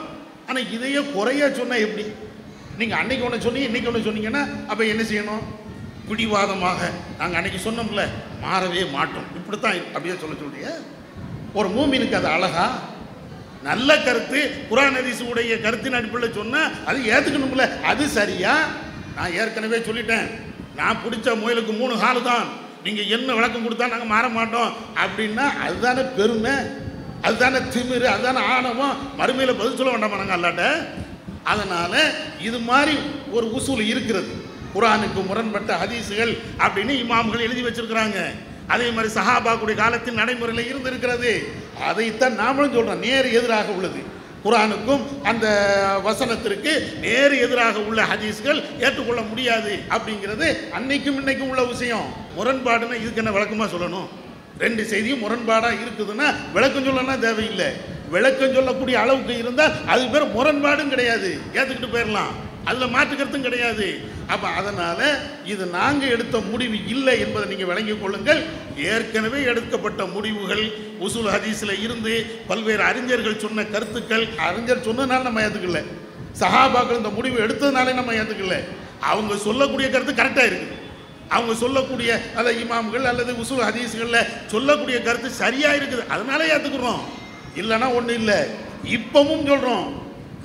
ஆனால் 0.48 0.68
இதையே 0.76 1.00
குறையா 1.14 1.46
சொன்னால் 1.60 1.84
எப்படி? 1.86 2.04
நீங்கள் 2.80 2.98
அன்னைக்கு 3.00 3.24
ஒன்று 3.26 3.44
சொன்னீங்க 3.46 3.68
இன்னைக்கு 3.70 3.90
ஒன்று 3.90 4.06
சொன்னீங்கன்னா 4.08 4.42
அப்போ 4.70 4.82
என்ன 4.92 5.02
செய்யணும்? 5.10 5.42
பிடிவாதமாக. 6.08 6.80
நாங்கள் 7.18 7.38
அன்னைக்கு 7.40 7.60
சொன்னோம்ல 7.66 8.04
மாறவே 8.44 8.84
மாட்டோம். 8.96 9.28
இப்படித்தான் 9.38 9.78
அப்படியே 9.94 10.16
சொல்ல 10.22 10.36
சொல்லிய 10.44 10.68
ஒரு 11.58 11.68
மூமினுக்கு 11.76 12.18
அது 12.20 12.28
அழகா? 12.36 12.66
நல்ல 13.68 13.90
கருத்து 14.06 14.40
குரான் 14.70 14.98
ஹதீஸுடைய 14.98 15.54
கருத்தின் 15.64 15.98
அடிப்படையில் 15.98 16.38
சொன்னால் 16.40 16.70
அது 16.90 16.98
ஏற்றுக்கணும்ல 17.14 17.66
அது 17.90 18.04
சரியா? 18.18 18.54
நான் 19.16 19.32
ஏற்கனவே 19.32 19.76
சொல்லிட்டேன். 19.76 20.28
நான் 20.76 20.98
பிடிச்ச 21.04 21.28
முயலுக்கு 21.40 21.78
மூணு 21.78 21.94
காலு 21.94 22.22
தான். 22.22 22.46
நீங்கள் 22.84 23.06
என்ன 23.06 23.34
விளக்கம் 23.34 23.64
கொடுத்தா 23.64 23.88
நாங்கள் 23.88 24.12
மாற 24.14 24.28
மாட்டோம். 24.28 24.72
அப்படின்னா 25.02 25.46
அதுதானே 25.64 26.02
பெருமை. 26.16 26.52
அதுதானே 27.22 27.56
திமிரு 27.56 28.04
அதுதானே 28.04 28.38
ஆணவம். 28.38 28.96
மறுமையில் 29.18 29.58
பதில் 29.60 29.76
சொல்ல 29.76 29.90
வேண்டாமா 29.90 30.16
நாங்கள் 30.16 30.36
அல்லாட்ட. 30.38 30.64
அதனால் 31.42 32.12
இது 32.40 32.58
மாதிரி 32.58 32.94
ஒரு 33.32 33.46
உசூல் 33.58 33.86
இருக்கிறது. 33.86 34.32
குரானுக்கு 34.74 35.26
முரண்பட்ட 35.26 35.78
ஹதீஸுகள் 35.82 36.32
அப்படின்னு 36.58 36.92
இமாம்கள் 37.02 37.46
எழுதி 37.46 37.62
வச்சிருக்கிறாங்க. 37.62 38.18
அதே 38.66 38.90
மாதிரி 38.90 39.14
சஹாபாக்குடைய 39.14 39.74
காலத்தில் 39.74 40.14
நடைமுறையில் 40.14 40.68
இருந்திருக்கிறது. 40.68 41.52
அதைத்தான் 41.88 42.38
நாமளும் 42.38 42.74
சொல்கிறோம் 42.74 42.98
நேர் 42.98 43.28
எதிராக 43.38 43.70
உள்ளது. 43.70 44.18
குரானுக்கும் 44.44 45.02
அந்த 45.22 45.46
வசனத்திற்கு 46.04 46.72
நேர் 47.00 47.34
எதிராக 47.44 47.78
உள்ள 47.78 48.02
ஹதீஸ்கள் 48.02 48.60
ஏற்றுக்கொள்ள 48.80 49.22
முடியாது 49.22 49.72
அப்படிங்கிறது 49.88 50.48
அன்னைக்கும் 50.78 51.18
இன்னைக்கும் 51.20 51.50
உள்ள 51.52 51.62
விஷயம். 51.64 52.06
முரண்பாடுன்னா 52.38 52.98
இதுக்கு 53.02 53.22
என்ன 53.22 53.30
விளக்கமாக 53.30 53.76
சொல்லணும்? 53.76 54.08
ரெண்டு 54.58 54.84
செய்தியும் 54.84 55.22
முரண்பாடாக 55.24 55.80
இருக்குதுன்னா 55.84 56.28
விளக்கம் 56.52 56.86
சொல்லனா 56.86 57.18
தேவையில்லை. 57.18 57.68
விளக்கம் 58.10 58.54
சொல்லக்கூடிய 58.54 59.00
அளவுக்கு 59.00 59.38
இருந்தால் 59.38 59.74
அது 59.86 60.06
பேர் 60.06 60.32
முரண்பாடும் 60.36 60.88
கிடையாது. 60.88 61.30
ஏற்றுக்கிட்டு 61.52 61.92
போயிடலாம் 61.94 62.32
அதில் 62.68 62.92
மாற்றுக்கிறதும் 62.94 63.46
கிடையாது. 63.46 63.86
அப்போ 64.32 64.48
அதனால் 64.58 65.06
இது 65.52 65.64
நாங்கள் 65.76 66.12
எடுத்த 66.14 66.36
முடிவு 66.50 66.76
இல்லை 66.94 67.14
என்பதை 67.24 67.44
நீங்கள் 67.52 67.70
விளங்கிக் 67.70 68.02
கொள்ளுங்கள். 68.02 68.40
ஏற்கனவே 68.92 69.38
எடுக்கப்பட்ட 69.50 70.02
முடிவுகள் 70.14 70.64
உசூல் 71.06 71.30
ஹதீஸில் 71.34 71.80
இருந்து 71.86 72.12
பல்வேறு 72.50 72.82
அறிஞர்கள் 72.90 73.42
சொன்ன 73.44 73.64
கருத்துக்கள் 73.74 74.26
அறிஞர் 74.48 74.86
சொன்னதுனால 74.88 75.26
நம்ம 75.28 75.42
ஏற்றுக்கல 75.46 75.80
சஹாபாக்கள் 76.42 77.00
இந்த 77.00 77.12
முடிவு 77.18 77.38
எடுத்ததுனாலே 77.46 77.94
நம்ம 78.00 78.12
ஏற்றுக்கல 78.20 78.58
அவங்க 79.10 79.34
சொல்லக்கூடிய 79.46 79.86
கருத்து 79.94 80.12
கரெக்டாக 80.20 80.50
இருக்குது. 80.50 80.76
அவங்க 81.36 81.52
சொல்லக்கூடிய 81.62 82.10
அல்ல 82.38 82.52
இமாம்கள் 82.62 83.08
அல்லது 83.10 83.32
உசூல் 83.42 83.66
ஹதீஸ்களில் 83.68 84.28
சொல்லக்கூடிய 84.52 84.96
கருத்து 85.08 85.28
சரியாக 85.42 85.78
இருக்குது. 85.80 86.04
அதனால 86.14 86.40
ஏற்றுக்குறோம் 86.54 87.02
இல்லைன்னா 87.60 87.88
ஒன்றும் 87.98 88.18
இல்லை. 88.20 88.38
இப்பவும் 88.96 89.46
சொல்கிறோம் 89.50 89.88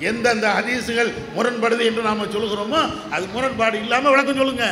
எந்தெந்த 0.00 0.46
ஹதீஸுகள் 0.52 1.10
முரண்படுது 1.36 1.80
என்று 1.84 2.02
நாம் 2.02 2.32
சொல்லுகிறோமோ 2.32 2.80
அது 3.10 3.26
முரண்பாடு 3.26 3.80
இல்லாமல் 3.80 4.10
விளக்கம் 4.10 4.36
சொல்லுங்க. 4.36 4.66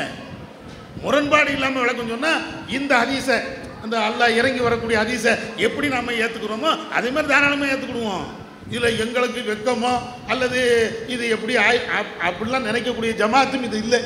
முரண்பாடு 1.03 1.53
இல்லாமல் 1.53 1.81
விளக்கம் 1.81 2.09
சொன்னால் 2.09 2.43
இந்த 2.69 2.95
ஹதீஸை 2.97 3.39
அந்த 3.83 3.99
அல்லாஹ் 3.99 4.35
இறங்கி 4.35 4.61
வரக்கூடிய 4.61 4.99
ஹதீஸை 5.03 5.33
எப்படி 5.57 5.89
நாம் 5.89 6.19
ஏற்றுக்கிறோமோ 6.19 6.71
அதே 6.93 7.11
மாதிரி 7.11 7.33
தாராளமாக 7.33 7.73
ஏற்றுக்கிடுவோம் 7.73 8.25
இதில் 8.67 9.01
எங்களுக்கு 9.01 9.41
வெக்கமோ 9.43 9.95
அல்லது 10.29 10.61
இது 11.07 11.29
எப்படி 11.29 11.57
ஆய் 11.57 11.81
அப்- 11.99 12.15
அப்படிலாம் 12.23 12.67
நினைக்கக்கூடிய 12.67 13.13
ஜமாத்தும் 13.13 13.63
இது 13.63 13.79
இல்லை. 13.79 14.01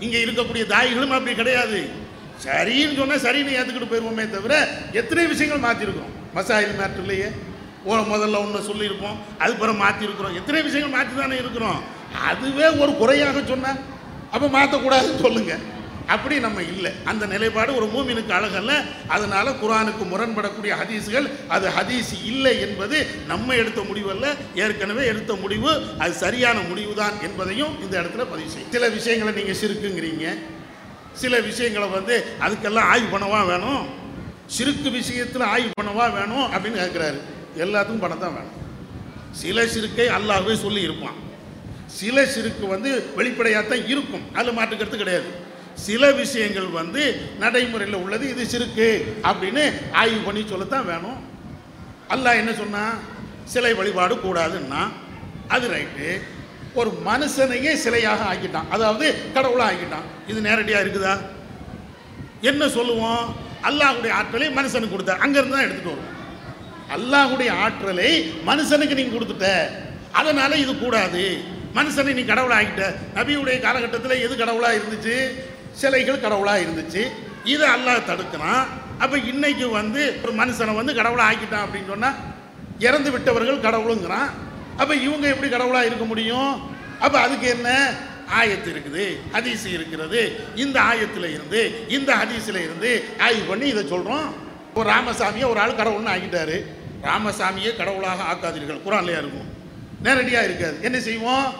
இங்கே 0.00 0.24
இருக்கக்கூடிய 0.24 0.66
தாய்களும் 0.66 1.10
அப்படி 1.10 1.34
கிடையாது. 1.34 1.80
சரின்னு 2.44 2.96
சொன்னால் 2.96 3.18
சரின்னு 3.18 3.56
ஏற்றுக்கிட்டு 3.56 3.90
போயிடுவோமே 3.90 4.30
தவிர 4.30 4.54
எத்தனை 4.92 5.26
விஷயங்கள் 5.26 5.64
மாற்றிருக்கோம் 5.64 6.12
மசாயில் 6.34 6.78
மேட்டர்லையே 6.78 7.28
ஓ 7.84 7.96
முதல்ல 7.96 8.40
ஒன்று 8.44 8.68
சொல்லியிருப்போம் 8.70 9.18
அது 9.38 9.52
பிறகு 9.60 9.82
மாற்றிருக்கிறோம் 9.84 10.38
எத்தனை 10.40 10.62
விஷயங்கள் 10.62 10.96
மாற்றி 10.96 11.14
தானே 11.20 11.36
இருக்கிறோம். 11.36 11.80
அதுவே 12.30 12.66
ஒரு 12.82 12.92
குறையாக 12.96 13.42
சொன்னால் 13.50 13.78
அப்போ 14.30 14.46
மாற்றக்கூடாதுன்னு 14.56 15.24
சொல்லுங்கள் 15.26 15.62
அப்படி 16.14 16.38
நம்ம 16.40 16.62
இல்லை. 16.62 16.90
அந்த 17.04 17.26
நிலைப்பாடு 17.26 17.70
ஒரு 17.78 17.86
மூமினுக்கு 17.94 18.32
அழகல்ல. 18.38 18.72
அதனால 19.06 19.50
குரானுக்கு 19.50 20.04
முரண்படக்கூடிய 20.12 20.72
ஹதீஸுகள் 20.80 21.26
அது 21.48 21.66
ஹதீஸ் 21.68 22.12
இல்லை 22.24 22.60
என்பது 22.60 23.06
நம்ம 23.26 23.54
எடுத்த 23.54 23.80
முடிவல்ல. 23.80 24.26
ஏற்கனவே 24.54 25.06
எடுத்த 25.06 25.34
முடிவு 25.34 25.72
அது 25.98 26.12
சரியான 26.12 26.60
முடிவு 26.60 26.94
தான் 26.94 27.12
என்பதையும் 27.22 27.80
இந்த 27.82 27.94
இடத்துல 28.02 28.24
பதிவு 28.32 28.50
செய்யும். 28.50 28.72
சில 28.72 28.88
விஷயங்களை 28.88 29.34
நீங்கள் 29.34 29.60
சிறுக்குங்கிறீங்க. 29.62 30.36
சில 31.12 31.40
விஷயங்களை 31.40 31.88
வந்து 31.88 32.16
அதுக்கெல்லாம் 32.46 32.88
ஆய்வு 32.92 33.18
பண்ணவா 33.18 33.46
வேணும்? 33.46 33.82
சிறுக்கு 34.46 34.90
விஷயத்தில் 34.90 35.50
ஆய்வு 35.54 35.70
பண்ணவா 35.80 36.06
வேணும்? 36.18 36.46
அப்படின்னு 36.52 36.80
கேட்குறாரு 36.84 37.20
எல்லாத்துக்கும் 37.64 38.04
பணம் 38.04 38.24
தான் 38.24 38.36
வேணும். 38.38 38.56
சில 39.40 39.66
சிறுக்கை 39.66 40.06
அல்லாவே 40.16 40.54
சொல்லி 40.64 40.80
இருப்பான். 40.80 41.18
சில 41.98 42.26
சிறுக்கு 42.26 42.66
வந்து 42.74 42.90
வெளிப்படையாக 43.18 43.64
தான் 43.68 43.86
இருக்கும். 43.92 44.24
அதில் 44.38 44.56
மாட்டுக்கிறது 44.58 45.02
கிடையாது. 45.02 45.30
சில 45.86 46.12
விஷயங்கள் 46.12 46.68
வந்து 46.80 47.02
நடைமுறையில் 47.42 48.02
உள்ளது 48.04 48.24
இது 48.32 48.42
சிறுக்கு 48.52 48.88
அப்படின்னு 49.30 49.62
ஆய்வு 50.00 50.20
பண்ணி 50.26 50.42
சொல்லத்தான் 50.52 50.88
வேணும். 50.90 51.18
அல்லாஹ் 52.14 52.40
என்ன 52.42 52.52
சொன்னான் 52.52 52.94
சிலை 53.52 53.72
வழிபாடு 53.74 54.14
கூடாதுன்னா 54.14 54.82
அது 55.54 55.66
ரைட்டு. 55.74 56.08
ஒரு 56.80 56.90
மனுஷனையே 57.08 57.72
சிலையாக 57.84 58.20
ஆக்கிட்டான். 58.32 58.68
அதாவது 58.74 59.06
கடவுளாக 59.34 59.70
ஆக்கிட்டான். 59.70 60.06
இது 60.30 60.40
நேரடியாக 60.40 60.84
இருக்குதா? 60.84 61.14
என்ன 62.50 62.68
சொல்லுவோம்? 62.68 63.24
அல்லாஹுடைய 63.68 64.12
ஆற்றலை 64.18 64.48
மனுஷனுக்கு 64.58 64.94
கொடுத்தா. 64.96 65.16
அங்கேருந்து 65.24 65.56
தான் 65.56 65.66
எடுத்துகிட்டு 65.66 65.94
வருவோம். 65.94 66.16
அல்லாஹுடைய 66.96 67.50
ஆற்றலை 67.64 68.10
மனுஷனுக்கு 68.48 68.98
நீங்கள் 68.98 69.16
கொடுத்துட்ட. 69.16 69.48
அதனால 70.20 70.52
இது 70.64 70.72
கூடாது. 70.84 71.24
மனுஷனை 71.78 72.12
நீ 72.18 72.22
கடவுளாகிட்ட 72.32 72.82
நபியுடைய 73.16 73.56
காலகட்டத்தில் 73.66 74.22
எது 74.24 74.34
கடவுளாக 74.36 74.78
இருந்துச்சு? 74.78 75.16
சிலைகள் 75.80 76.24
கடவுளாக 76.24 76.64
இருந்துச்சு. 76.64 77.02
இதை 77.52 77.66
அல்லாஹ் 77.76 78.08
தடுக்கிறான் 78.10 78.64
அப்போ 79.02 79.16
இன்னைக்கு 79.32 79.66
வந்து 79.80 80.02
ஒரு 80.24 80.32
மனுஷனை 80.40 80.72
வந்து 80.80 80.94
கடவுளாக 80.98 81.28
ஆக்கிட்டான் 81.30 81.64
அப்படின்னு 81.66 81.92
சொன்னால் 81.92 82.18
இறந்து 82.86 83.10
விட்டவர்கள் 83.14 83.64
கடவுளுங்கிறான். 83.66 84.30
அப்போ 84.80 84.94
இவங்க 85.06 85.26
எப்படி 85.34 85.48
கடவுளாக 85.48 85.88
இருக்க 85.90 86.04
முடியும்? 86.04 86.52
அப்போ 87.04 87.16
அதுக்கு 87.24 87.46
என்ன? 87.56 87.68
ஆயத்து 88.40 88.68
இருக்குது 88.72 89.04
ஹதீஸ் 89.34 89.64
இருக்கிறது. 89.76 90.20
இந்த 90.64 90.76
ஆயத்தில் 90.90 91.28
இருந்து 91.36 91.60
இந்த 91.96 92.10
ஹதீஸில் 92.20 92.60
இருந்து 92.66 92.90
ஆய்வு 93.26 93.44
பண்ணி 93.50 93.66
இதை 93.74 93.82
சொல்கிறோம் 93.94 94.28
ஒரு 94.78 94.86
ராமசாமியை 94.94 95.46
ஒரு 95.52 95.60
ஆள் 95.60 95.78
கடவுள்னு 95.80 96.14
ஆகிட்டாரு 96.16 96.58
ராமசாமியை 97.02 97.76
கடவுளாக 97.76 98.22
ஆக்காதீர்கள். 98.32 98.80
குரான்லையா 98.86 99.18
இருக்கும். 99.22 99.48
நேரடியாக 100.02 100.44
இருக்காது. 100.44 100.78
என்ன 100.82 101.00
செய்வோம்? 101.00 101.54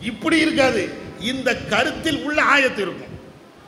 இப்படி 0.00 0.38
இருக்காது. 0.38 1.02
இந்த 1.20 1.56
கருத்தில் 1.56 2.22
உள்ள 2.24 2.42
ஆயத்து 2.42 2.78
இருக்கும். 2.78 3.12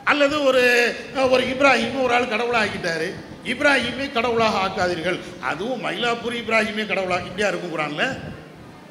அல்லது 0.04 0.42
ஒரு 0.42 0.94
ஒரு 1.30 1.44
இப்ராஹிம் 1.44 2.02
ஒரு 2.02 2.14
ஆள் 2.14 2.28
கடவுளாக 2.28 2.64
ஆக்கிட்டாரு 2.64 3.14
இப்ராஹிமை 3.44 4.12
கடவுளாக 4.12 4.58
ஆக்காதீர்கள். 4.58 5.18
அதுவும் 5.40 5.84
மயிலாப்பூர் 5.84 6.36
இப்ராஹிமே 6.42 6.86
கடவுளாக 6.86 7.22
இப்படியா 7.22 7.48
இருக்கும் 7.48 7.76
குரான்ல? 7.76 8.18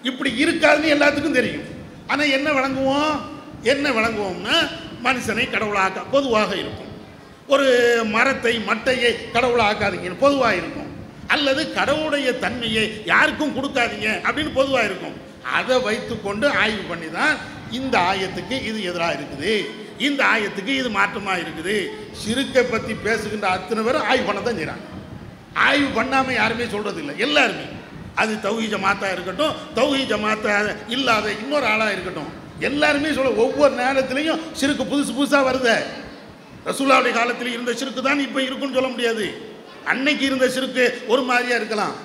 இப்படி 0.04 0.46
இருக்காதுன்னு 0.46 0.96
எல்லாத்துக்கும் 0.98 1.32
தெரியும். 1.32 1.64
ஆனால் 2.08 2.32
என்ன 2.32 2.52
வழங்குவோம்? 2.52 3.20
என்ன 3.62 3.90
வழங்குவோம்னா 3.90 4.70
மனுஷனை 5.04 5.50
கடவுளாக 5.50 6.00
பொதுவாக 6.00 6.56
இருக்கும். 6.56 6.92
ஒரு 7.48 8.02
மரத்தை 8.06 8.58
மட்டையை 8.58 9.32
கடவுளாக 9.32 9.72
ஆக்காதீங்க 9.74 10.14
பொதுவாக 10.20 10.56
இருக்கும். 10.56 10.85
அல்லது 11.34 11.62
கடவுளுடைய 11.78 12.30
தன்மையை 12.44 12.84
யாருக்கும் 13.12 13.56
கொடுக்காதீங்க 13.58 14.10
அப்படின்னு 14.28 14.52
பொதுவாக 14.60 14.88
இருக்கும். 14.90 15.16
அதை 15.58 15.76
வைத்துக்கொண்டு 15.88 16.46
ஆய்வு 16.62 16.84
பண்ணி 16.92 17.10
தான் 17.20 17.36
இந்த 17.80 17.96
ஆயத்துக்கு 18.10 18.56
இது 18.70 18.78
எதிராக 18.90 19.18
இருக்குது. 19.18 19.54
இந்த 20.08 20.22
ஆயத்துக்கு 20.34 20.74
இது 20.82 20.90
மாற்றமாக 21.00 21.42
இருக்குது. 21.44 21.76
சிறுக்கை 22.22 22.64
பற்றி 22.74 22.94
பேசுகின்ற 23.08 23.48
அத்தனை 23.58 23.82
பேரும் 23.88 24.08
ஆய்வு 24.12 24.26
பண்ண 24.30 24.42
தான் 24.48 24.60
செய்கிறாங்க 24.60 24.86
ஆய்வு 25.68 25.90
பண்ணாமல் 25.98 26.38
யாருமே 26.42 26.66
சொல்கிறது 26.76 27.00
இல்லை 27.04 27.16
எல்லாருமே. 27.26 27.68
அது 28.22 28.34
தௌஹி 28.48 28.68
ஜமாத்தா 28.74 29.08
இருக்கட்டும் 29.16 29.56
தௌஹி 29.78 30.04
ஜமாத்தா 30.12 30.56
இல்லாத 30.96 31.26
இன்னொரு 31.44 31.66
ஆளாக 31.74 31.96
இருக்கட்டும். 31.96 32.32
எல்லாருமே 32.70 33.10
சொல்ல 33.16 33.32
ஒவ்வொரு 33.46 33.74
நேரத்துலையும் 33.84 34.44
சிறுக்கு 34.60 34.84
புதுசு 34.92 35.12
புதுசாக 35.18 35.44
வருதே. 35.48 35.78
ரசூலாவுடைய 36.68 37.14
காலத்தில் 37.18 37.54
இருந்த 37.56 37.72
சிறுக்கு 37.80 38.02
தான் 38.08 38.24
இப்போ 38.28 38.40
இருக்குன்னு 38.46 38.78
சொல்ல 38.78 38.90
முடியாது. 38.94 39.26
அன்னைக்கு 39.92 40.24
இருந்த 40.30 40.46
சிறுக்கு 40.56 40.84
ஒரு 41.14 41.24
மாதிரியாக 41.30 41.60
இருக்கலாம். 41.62 41.96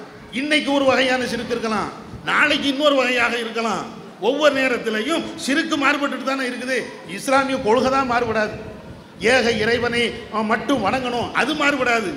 இன்னைக்கு 0.40 0.70
ஒரு 0.78 0.84
வகையான 0.90 1.22
சிறுக்கு 1.32 1.54
இருக்கலாம். 1.56 1.90
நாளைக்கு 2.30 2.66
இன்னொரு 2.72 2.96
வகையாக 3.00 3.34
இருக்கலாம். 3.44 3.84
ஒவ்வொரு 4.28 4.52
நேரத்திலையும் 4.60 5.22
சிறுக்கு 5.44 5.76
மாறுபட்டுட்டு 5.82 6.26
தானே 6.30 6.44
இருக்குது. 6.50 6.78
இஸ்லாமிய 7.18 7.58
கொள்கை 7.68 7.90
தான் 7.94 8.10
மாறுபடாது. 8.12 8.56
ஏக 9.34 9.46
இறைவனை 9.62 10.02
மட்டும் 10.50 10.84
வணங்கணும் 10.86 11.30
அது 11.40 11.52
மாறுபடாது. 11.62 12.10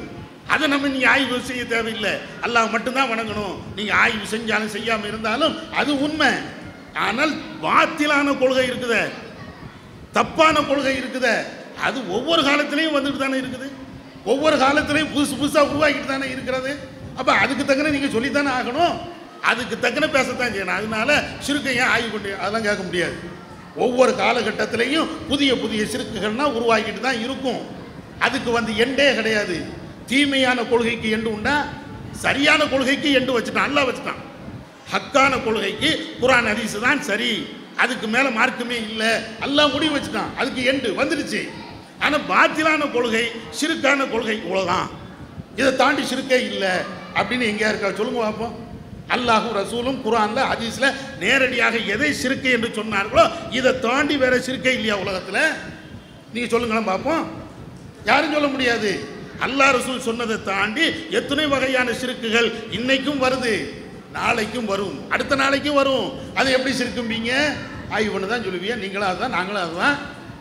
அதை 0.53 0.65
நம்ம 0.74 0.89
நீங்கள் 0.93 1.12
ஆய்வு 1.13 1.38
செய்ய 1.50 1.63
தேவையில்லை. 1.74 2.13
அல்லாஹ் 2.46 2.74
மட்டும்தான் 2.74 3.12
வணங்கணும். 3.13 3.55
நீங்கள் 3.77 3.98
ஆய்வு 4.03 4.25
செஞ்சாலும் 4.34 4.74
செய்யாமல் 4.75 5.10
இருந்தாலும் 5.12 5.55
அது 5.82 5.91
உண்மை. 6.05 6.32
ஆனால் 7.05 7.34
வாத்திலான 7.65 8.34
கொள்கை 8.41 8.65
இருக்குத. 8.72 8.96
தப்பான 10.17 10.55
கொள்கை 10.72 10.96
இருக்குத. 11.01 11.29
அது 11.88 11.98
ஒவ்வொரு 12.17 12.41
காலத்திலையும் 12.50 12.98
வந்துட்டு 12.98 13.24
தானே 13.24 13.38
இருக்குது. 13.43 13.70
ஒவ்வொரு 14.25 14.56
காலத்திலையும் 14.56 15.13
புதுசு 15.15 15.34
புதுசாக 15.42 15.68
உருவாக்கிட்டு 15.68 16.06
தானே 16.06 16.30
இருக்கிறது. 16.30 16.77
அப்போ 17.15 17.34
அதுக்கு 17.34 17.63
தக்கன 17.63 17.89
நீங்கள் 17.89 18.10
சொல்லித்தானே 18.10 18.48
ஆகணும். 18.48 18.98
அதுக்கு 19.42 19.80
தக்கன 19.80 20.08
பேசத்தான் 20.08 20.53
செய்யணும். 20.53 20.77
அதனால 20.80 21.24
சிறுக்கை 21.39 21.75
ஏன் 21.75 21.92
ஆகி 21.96 22.08
பண்ணி 22.08 22.30
அதெல்லாம் 22.30 22.62
கேட்க 22.62 22.84
முடியாது. 22.84 23.15
ஒவ்வொரு 23.75 24.12
காலகட்டத்திலையும் 24.12 25.08
புதிய 25.27 25.58
புதிய 25.58 25.84
சிறுக்குகள்னா 25.84 26.46
உருவாக்கிட்டு 26.50 27.00
தான் 27.00 27.22
இருக்கும். 27.22 27.62
அதுக்கு 28.20 28.51
வந்து 28.51 28.72
எண்டே 28.74 29.15
கிடையாது. 29.15 29.65
தீமையான 30.08 30.63
கொள்கைக்கு 30.63 31.18
எண்டு 31.18 31.24
உண்டா? 31.24 31.65
சரியான 32.12 32.65
கொள்கைக்கு 32.65 33.20
எண்டு 33.20 33.39
வச்சுட்டான். 33.39 33.68
நல்லா 33.68 33.86
வச்சுட்டான். 33.86 34.22
ஹக்கான 34.94 35.44
கொள்கைக்கு 35.44 36.18
குரான் 36.22 36.48
அரிசு 36.48 36.80
தான் 36.82 37.01
சரி. 37.01 37.48
அதுக்கு 37.77 38.08
மேலே 38.08 38.27
மார்க்குமே 38.27 38.89
இல்லை. 38.89 39.08
எல்லாம் 39.42 39.72
முடிவு 39.72 39.98
வச்சுட்டான். 39.98 40.38
அதுக்கு 40.38 40.72
எண்டு. 40.72 41.01
வந்துடுச்சு. 41.01 41.50
ஆனால் 42.06 42.28
பாத்திலான 42.34 42.92
கொள்கை 42.96 43.26
சிறுக்கான 43.60 44.10
கொள்கை 44.14 44.36
இவ்வளோதான் 44.44 44.90
இதை 45.60 45.72
தாண்டி 45.82 46.04
சிறுக்கே 46.12 46.40
இல்லை 46.52 46.74
அப்படின்னு 47.18 47.50
எங்கேயா 47.52 47.72
இருக்கா 47.72 47.90
சொல்லுங்க 48.00 48.22
பார்ப்போம். 48.26 48.54
அல்லாஹும் 49.16 49.56
ரசூலும் 49.62 49.98
குரான்ல 50.06 50.39
ஹதீஸ்ல 50.52 50.88
நேரடியாக 51.24 51.76
எதை 51.94 52.10
சிறுக்கை 52.22 52.52
என்று 52.58 52.70
சொன்னார்களோ 52.78 53.26
இதை 53.58 53.72
தாண்டி 53.88 54.16
வேற 54.24 54.34
சிறுக்கை 54.48 54.74
இல்லையா 54.78 54.96
உலகத்தில்? 55.04 55.42
நீங்கள் 56.34 56.54
சொல்லுங்களேன் 56.54 56.89
பார்ப்போம். 56.92 57.24
யாரும் 58.10 58.36
சொல்ல 58.36 58.48
முடியாது. 58.54 58.92
அல்லாஹ் 59.46 59.76
ரசூல் 59.78 60.08
சொன்னதை 60.08 60.38
தாண்டி 60.52 60.86
எத்தனை 61.20 61.46
வகையான 61.54 61.94
சிறுக்குகள் 62.02 62.50
இன்னைக்கும் 62.78 63.22
வருது. 63.26 63.54
நாளைக்கும் 64.18 64.70
வரும். 64.72 64.98
அடுத்த 65.13 65.36
நாளைக்கும் 65.44 65.80
வரும். 65.82 66.08
அது 66.39 66.50
எப்படி 66.58 66.74
சிறுக்கும்பீங்க? 66.80 67.32
ஆய்வு 67.96 68.34
தான் 68.34 68.46
சொல்லுவீங்க 68.48 68.76
நீங்களும் 68.84 69.10
அதுதான் 69.10 69.36
நாங்களும் 69.38 69.63
அதுதான். 69.66 69.96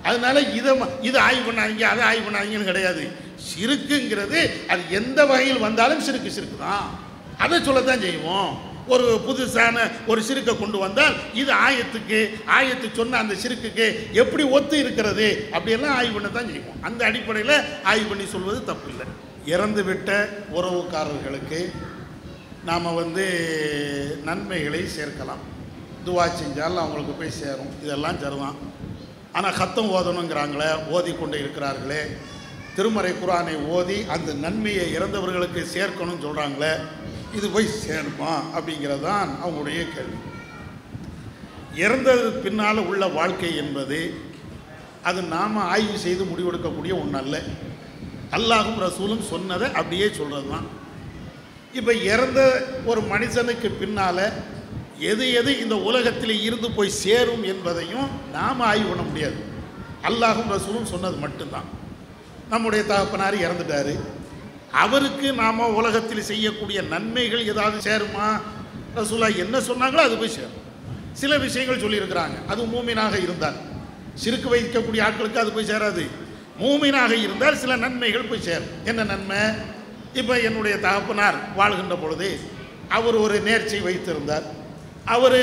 அதனால 0.08 0.36
இதை 0.58 0.72
இதை 1.08 1.18
ஆய்வு 1.28 1.42
பண்ணாதீங்க 1.48 1.86
அதை 1.92 2.02
ஆய்வு 2.10 2.24
பண்ணாதீங்கன்னு 2.26 2.70
கிடையாது. 2.70 3.04
சிறுக்குங்கிறது 3.50 4.40
அது 4.72 4.82
எந்த 4.98 5.20
வகையில் 5.30 5.64
வந்தாலும் 5.68 6.04
சிறுக்கு 6.08 6.36
சிறுக்கு 6.36 6.58
தான். 6.66 6.86
அதை 7.44 7.56
சொல்லத்தான் 7.68 8.04
செய்வோம். 8.06 8.52
ஒரு 8.94 9.06
புதுசான 9.26 9.76
ஒரு 10.10 10.20
சிறுக்கை 10.28 10.52
கொண்டு 10.60 10.78
வந்தால் 10.84 11.14
இது 11.40 11.52
ஆயத்துக்கு 11.66 12.18
ஆயத்து 12.56 12.86
சொன்ன 12.98 13.18
அந்த 13.22 13.34
சிறுக்குக்கு 13.42 13.86
எப்படி 14.22 14.44
ஒத்து 14.56 14.76
இருக்கிறது 14.84 15.26
அப்படியெல்லாம் 15.54 15.94
ஆய்வு 15.98 16.14
பண்ண 16.16 16.30
தான் 16.38 16.50
செய்வோம். 16.54 16.80
அந்த 16.88 17.00
அடிப்படையில் 17.08 17.54
ஆய்வு 17.90 18.06
பண்ணி 18.10 18.26
சொல்வது 18.34 18.60
தப்பு 18.70 18.88
இல்லை 18.92 19.06
இறந்து 19.54 19.82
விட்ட 19.88 20.10
உறவுக்காரர்களுக்கு 20.56 21.60
நாம் 22.68 22.96
வந்து 23.00 23.24
நன்மைகளை 24.28 24.82
சேர்க்கலாம். 24.96 25.42
துவா 26.06 26.26
செஞ்சால் 26.40 26.82
அவங்களுக்கு 26.82 27.14
போய் 27.20 27.38
சேரும். 27.40 27.72
இதெல்லாம் 27.84 28.20
தருவான் 28.24 28.58
ஆனால் 29.36 29.58
கத்தம் 29.60 29.92
ஓதணுங்கிறாங்களே 29.96 30.70
ஓதி 30.94 31.12
கொண்டு 31.12 31.36
இருக்கிறார்களே. 31.42 32.02
திருமறை 32.76 33.12
குரானை 33.12 33.54
ஓதி 33.76 33.96
அந்த 34.14 34.30
நன்மையை 34.44 34.84
இறந்தவர்களுக்கு 34.96 35.62
சேர்க்கணும்னு 35.74 36.24
சொல்கிறாங்களே 36.26 36.72
இது 37.38 37.46
போய் 37.50 37.74
சேருமா 37.84 38.32
அப்படிங்கிறது 38.56 39.04
தான் 39.08 39.30
அவங்களுடைய 39.42 39.82
கேள்வி. 39.94 40.18
இறந்தது 41.84 42.26
பின்னால் 42.44 42.86
உள்ள 42.88 43.04
வாழ்க்கை 43.08 43.50
என்பது 43.56 44.00
அது 45.08 45.20
நாம் 45.34 45.56
ஆய்வு 45.66 45.98
செய்து 45.98 46.24
முடிவெடுக்கக்கூடிய 46.24 46.92
ஒன்று 47.02 47.18
அல்ல 47.18 47.36
அல்லாஹும் 48.36 48.80
ரசூலும் 48.80 49.24
சொன்னதை 49.30 49.66
அப்படியே 49.72 50.06
சொல்கிறது 50.18 50.48
தான் 50.48 50.68
இப்போ 51.78 51.92
இறந்த 52.12 52.40
ஒரு 52.84 53.00
மனுஷனுக்கு 53.12 53.68
பின்னால் 53.80 54.24
எது 54.98 55.32
எது 55.32 55.58
இந்த 55.58 55.76
உலகத்தில் 55.76 56.42
இருந்து 56.42 56.70
போய் 56.70 56.90
சேரும் 56.90 57.42
என்பதையும் 57.42 58.08
நாம் 58.32 58.60
ஆய்வு 58.60 58.88
பண்ண 58.88 59.02
முடியாது. 59.02 59.34
அல்லாஹும் 60.02 60.48
ரசூலும் 60.48 60.84
சொன்னது 60.84 61.16
மட்டும்தான். 61.16 61.64
நம்முடைய 62.50 62.84
தகப்பனார் 62.84 63.34
இறந்துட்டாரு. 63.34 63.98
அவருக்கு 64.72 65.32
நாம் 65.32 65.74
உலகத்தில் 65.74 66.22
செய்யக்கூடிய 66.22 66.82
நன்மைகள் 66.82 67.46
ஏதாவது 67.46 67.90
சேருமா? 67.90 68.40
ரசூலா 68.96 69.36
என்ன 69.36 69.58
சொன்னாங்களோ 69.58 69.94
அது 69.94 70.16
போய் 70.16 70.28
சேரும். 70.28 70.60
சில 71.12 71.38
விஷயங்கள் 71.38 71.80
சொல்லியிருக்கிறாங்க. 71.80 72.46
அது 72.48 72.64
மூமினாக 72.64 73.22
இருந்தால். 73.22 73.54
சிறுக்கு 74.14 74.54
வைக்கக்கூடிய 74.54 75.02
ஆட்களுக்கு 75.02 75.36
அது 75.36 75.52
போய் 75.52 75.68
சேராது. 75.68 76.06
மூமினாக 76.60 77.10
இருந்தால் 77.10 77.56
சில 77.56 77.76
நன்மைகள் 77.76 78.22
போய் 78.22 78.40
சேரும். 78.40 78.68
என்ன 78.84 79.04
நன்மை? 79.04 79.38
இப்போ 80.14 80.40
என்னுடைய 80.40 80.78
தகப்பனார் 80.78 81.54
வாழ்கின்ற 81.54 81.96
பொழுது 81.96 82.40
அவர் 82.88 83.14
ஒரு 83.14 83.40
நேர்ச்சி 83.40 83.80
வைத்திருந்தார். 83.80 84.60
அவர் 85.04 85.36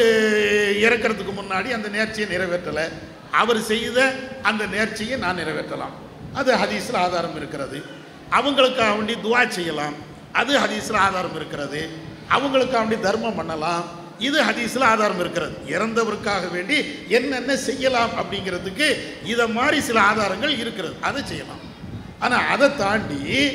இறக்கிறதுக்கு 0.76 1.34
முன்னாடி 1.38 1.72
அந்த 1.74 1.88
நேர்ச்சியை 1.88 2.30
நிறைவேற்றலை. 2.30 2.90
அவர் 3.32 3.62
செய்த 3.62 4.14
அந்த 4.42 4.66
நேர்ச்சியை 4.66 5.18
நான் 5.18 5.36
நிறைவேற்றலாம். 5.36 5.94
அது 6.34 6.56
ஹதீஸில் 6.56 6.96
ஆதாரம் 6.96 7.36
இருக்கிறது. 7.36 7.84
அவங்களுக்காக 8.32 8.96
வேண்டி 8.96 9.14
துவா 9.14 9.48
செய்யலாம். 9.48 9.94
அது 10.32 10.60
ஹதீஸில் 10.60 10.96
ஆதாரம் 10.96 11.36
இருக்கிறது. 11.36 11.90
அவங்களுக்காக 12.32 12.78
வேண்டி 12.78 13.00
தர்மம் 13.00 13.36
பண்ணலாம். 13.36 13.86
இது 14.20 14.44
ஹதீஸில் 14.44 14.84
ஆதாரம் 14.84 15.20
இருக்கிறது. 15.20 15.58
இறந்தவருக்காக 15.68 16.52
வேண்டி 16.52 17.06
என்னென்ன 17.08 17.58
செய்யலாம் 17.58 18.10
அப்படிங்கிறதுக்கு 18.10 18.96
இதை 19.24 19.48
மாதிரி 19.48 19.82
சில 19.82 20.02
ஆதாரங்கள் 20.02 20.58
இருக்கிறது. 20.58 20.96
அதை 21.02 21.22
செய்யலாம். 21.26 21.60
ஆனால் 22.20 22.48
அதை 22.48 22.76
தாண்டி 22.76 23.50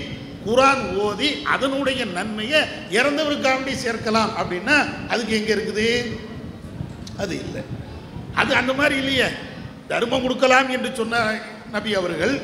குரான் 0.46 0.82
ஓதி 1.04 1.28
அதனுடைய 1.54 2.04
நன்மையை 2.16 2.60
இறந்தவருக்காண்டி 2.98 3.74
சேர்க்கலாம் 3.84 4.32
அப்படின்னா 4.40 4.76
அதுக்கு 5.08 5.34
எங்கே 5.40 5.54
இருக்குது? 5.56 5.88
அது 7.22 7.34
இல்லை. 7.44 7.62
அது 8.40 8.54
அந்த 8.60 8.72
மாதிரி 8.72 8.96
இல்லையே. 9.02 9.28
தர்மம் 9.88 10.24
கொடுக்கலாம் 10.24 10.68
என்று 10.76 10.90
சொன்ன 11.00 11.22
நபி 11.76 11.90
அவர்கள் 11.94 12.34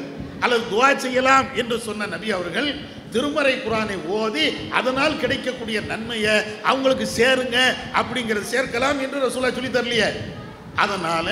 அல்லது 0.44 0.62
துவா 0.72 0.88
செய்யலாம் 0.96 1.46
என்று 1.60 1.76
சொன்ன 1.86 2.06
நபி 2.06 2.28
அவர்கள் 2.32 2.68
திருமறை 3.12 3.54
குரானை 3.56 3.96
ஓதி 4.18 4.44
அதனால் 4.78 5.20
கிடைக்கக்கூடிய 5.22 5.78
நன்மையை 5.80 6.34
அவங்களுக்கு 6.70 7.06
சேருங்க 7.18 7.56
அப்படிங்கிறத 8.00 8.46
சேர்க்கலாம் 8.54 9.00
என்று 9.04 9.24
ரசூலா 9.26 9.50
சொல்லி 9.54 9.70
தரலையே. 9.70 10.10
அதனால 10.76 11.28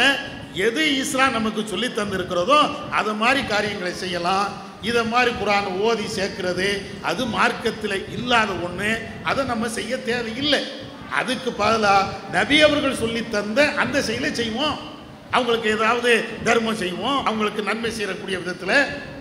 எது 0.66 0.82
இஸ்லாம் 1.02 1.36
நமக்கு 1.38 1.62
சொல்லி 1.66 1.88
தந்திருக்கிறதோ 1.88 2.60
அது 2.90 3.12
மாதிரி 3.14 3.40
காரியங்களை 3.46 3.92
செய்யலாம். 4.04 4.48
இதை 4.82 5.02
மாதிரி 5.04 5.30
குரான் 5.30 5.68
ஓதி 5.86 6.06
சேர்க்கிறது 6.16 6.68
அது 7.10 7.22
மார்க்கத்தில் 7.36 7.96
இல்லாத 8.16 8.50
ஒன்று 8.66 8.90
அதை 9.30 9.44
நம்ம 9.52 9.68
செய்ய 9.78 9.92
தேவையில்லை. 10.10 10.62
அதுக்கு 11.18 11.50
பதிலாக 11.52 12.10
நபி 12.36 12.56
அவர்கள் 12.62 13.00
சொல்லி 13.02 13.22
தந்த 13.36 13.68
அந்த 13.82 14.02
செயலை 14.08 14.30
செய்வோம். 14.40 14.78
அவங்களுக்கு 15.36 15.68
ஏதாவது 15.76 16.10
தர்மம் 16.44 16.80
செய்வோம் 16.82 17.18
அவங்களுக்கு 17.28 17.62
நன்மை 17.70 17.90
செய்யக்கூடிய 17.90 18.36
விதத்தில் 18.42 18.76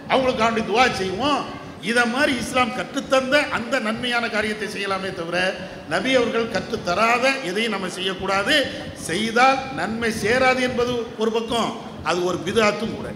அவங்களுக்கு 0.08 0.44
ஆண்டு 0.48 0.62
துவா 0.70 0.86
செய்வோம். 1.02 1.42
இதை 1.90 2.04
மாதிரி 2.14 2.32
இஸ்லாம் 2.42 2.76
கற்றுத்தந்த 2.78 3.36
அந்த 3.58 3.80
நன்மையான 3.88 4.26
காரியத்தை 4.36 4.68
செய்யலாமே 4.76 5.10
தவிர 5.20 5.38
நபி 5.94 6.12
அவர்கள் 6.20 6.54
கற்றுத்தராத 6.56 7.26
எதையும் 7.50 7.76
நம்ம 7.76 7.90
செய்யக்கூடாது. 7.98 8.56
செய்தால் 9.10 9.60
நன்மை 9.80 10.12
சேராது 10.24 10.62
என்பது 10.70 10.94
ஒரு 11.18 11.32
பக்கம் 11.32 11.72
அது 12.04 12.20
ஒரு 12.30 12.40
விதாத்தும் 12.48 12.96
கூட. 12.98 13.10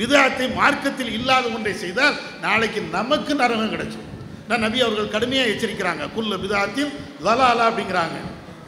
விதாத்தை 0.00 0.46
மார்க்கத்தில் 0.60 1.12
இல்லாத 1.18 1.46
ஒன்றை 1.56 1.74
செய்தால் 1.84 2.16
நாளைக்கு 2.46 2.80
நமக்கு 2.96 3.34
நரகம் 3.42 3.72
கிடைச்சிடும் 3.74 4.12
நான் 4.48 4.64
நபி 4.66 4.78
அவர்கள் 4.86 5.14
கடுமையாக 5.14 5.52
எச்சரிக்கிறாங்க. 5.52 6.04
குல்ல 6.16 6.34
விதாத்தில் 6.42 6.90
லலாலா 7.26 7.64
அப்படிங்கிறாங்க. 7.70 8.18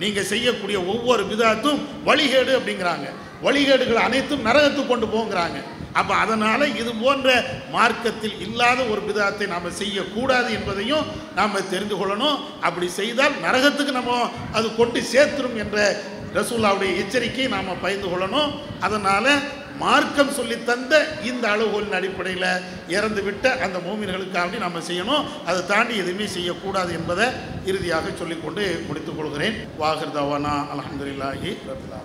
நீங்கள் 0.03 0.31
செய்யக்கூடிய 0.33 0.79
ஒவ்வொரு 0.93 1.23
விதாத்தும் 1.33 1.79
வழிகேடு 2.09 2.53
அப்படிங்கிறாங்க. 2.59 3.07
வழிகேடுகள் 3.47 4.07
அனைத்தும் 4.07 4.47
நரகத்துக்கு 4.49 4.93
கொண்டு 4.93 5.07
போங்கிறாங்க. 5.15 5.59
அப்போ 5.99 6.15
அதனால் 6.23 6.65
இது 6.81 6.91
போன்ற 7.03 7.29
மார்க்கத்தில் 7.75 8.37
இல்லாத 8.47 8.81
ஒரு 8.93 9.03
விதத்தை 9.09 9.47
நாம் 9.53 9.77
செய்யக்கூடாது 9.81 10.49
என்பதையும் 10.59 11.07
நாம் 11.39 11.57
தெரிந்து 11.73 11.97
கொள்ளணும். 12.01 12.37
அப்படி 12.67 12.89
செய்தால் 13.01 13.39
நரகத்துக்கு 13.47 13.95
நம்ம 13.99 14.19
அது 14.59 14.67
கொண்டு 14.81 15.01
சேர்த்துரும் 15.13 15.59
என்ற 15.65 15.79
ரசூல்லாவுடைய 16.39 16.91
எச்சரிக்கையை 17.03 17.49
நாம் 17.57 17.83
பயந்து 17.85 18.09
கொள்ளணும். 18.11 18.51
அதனால் 18.87 19.33
மார்க்கம் 19.83 20.35
சொல்லி 20.39 20.57
தந்த 20.71 20.93
இந்த 21.31 21.45
அளவுகோலின் 21.55 21.99
அடிப்படையில் 21.99 22.49
இறந்து 22.97 23.23
விட்ட 23.27 23.55
அந்த 23.67 23.79
மூமின்களுக்காக 23.87 24.59
நம்ம 24.65 24.83
செய்யணும். 24.91 25.27
அதை 25.49 25.61
தாண்டி 25.73 25.97
எதுவுமே 26.03 26.29
செய்யக்கூடாது 26.37 26.93
என்பதை 27.01 27.27
இறுதியாக 27.71 28.15
சொல்லிக்கொண்டு 28.21 28.65
முடித்துக் 28.87 29.19
கொள்கிறேன். 29.19 29.59
வாகர் 29.83 30.17
தவானா 30.19 30.55
அலமதுல்லாஹி 30.75 31.53
ரபிலா 31.71 32.01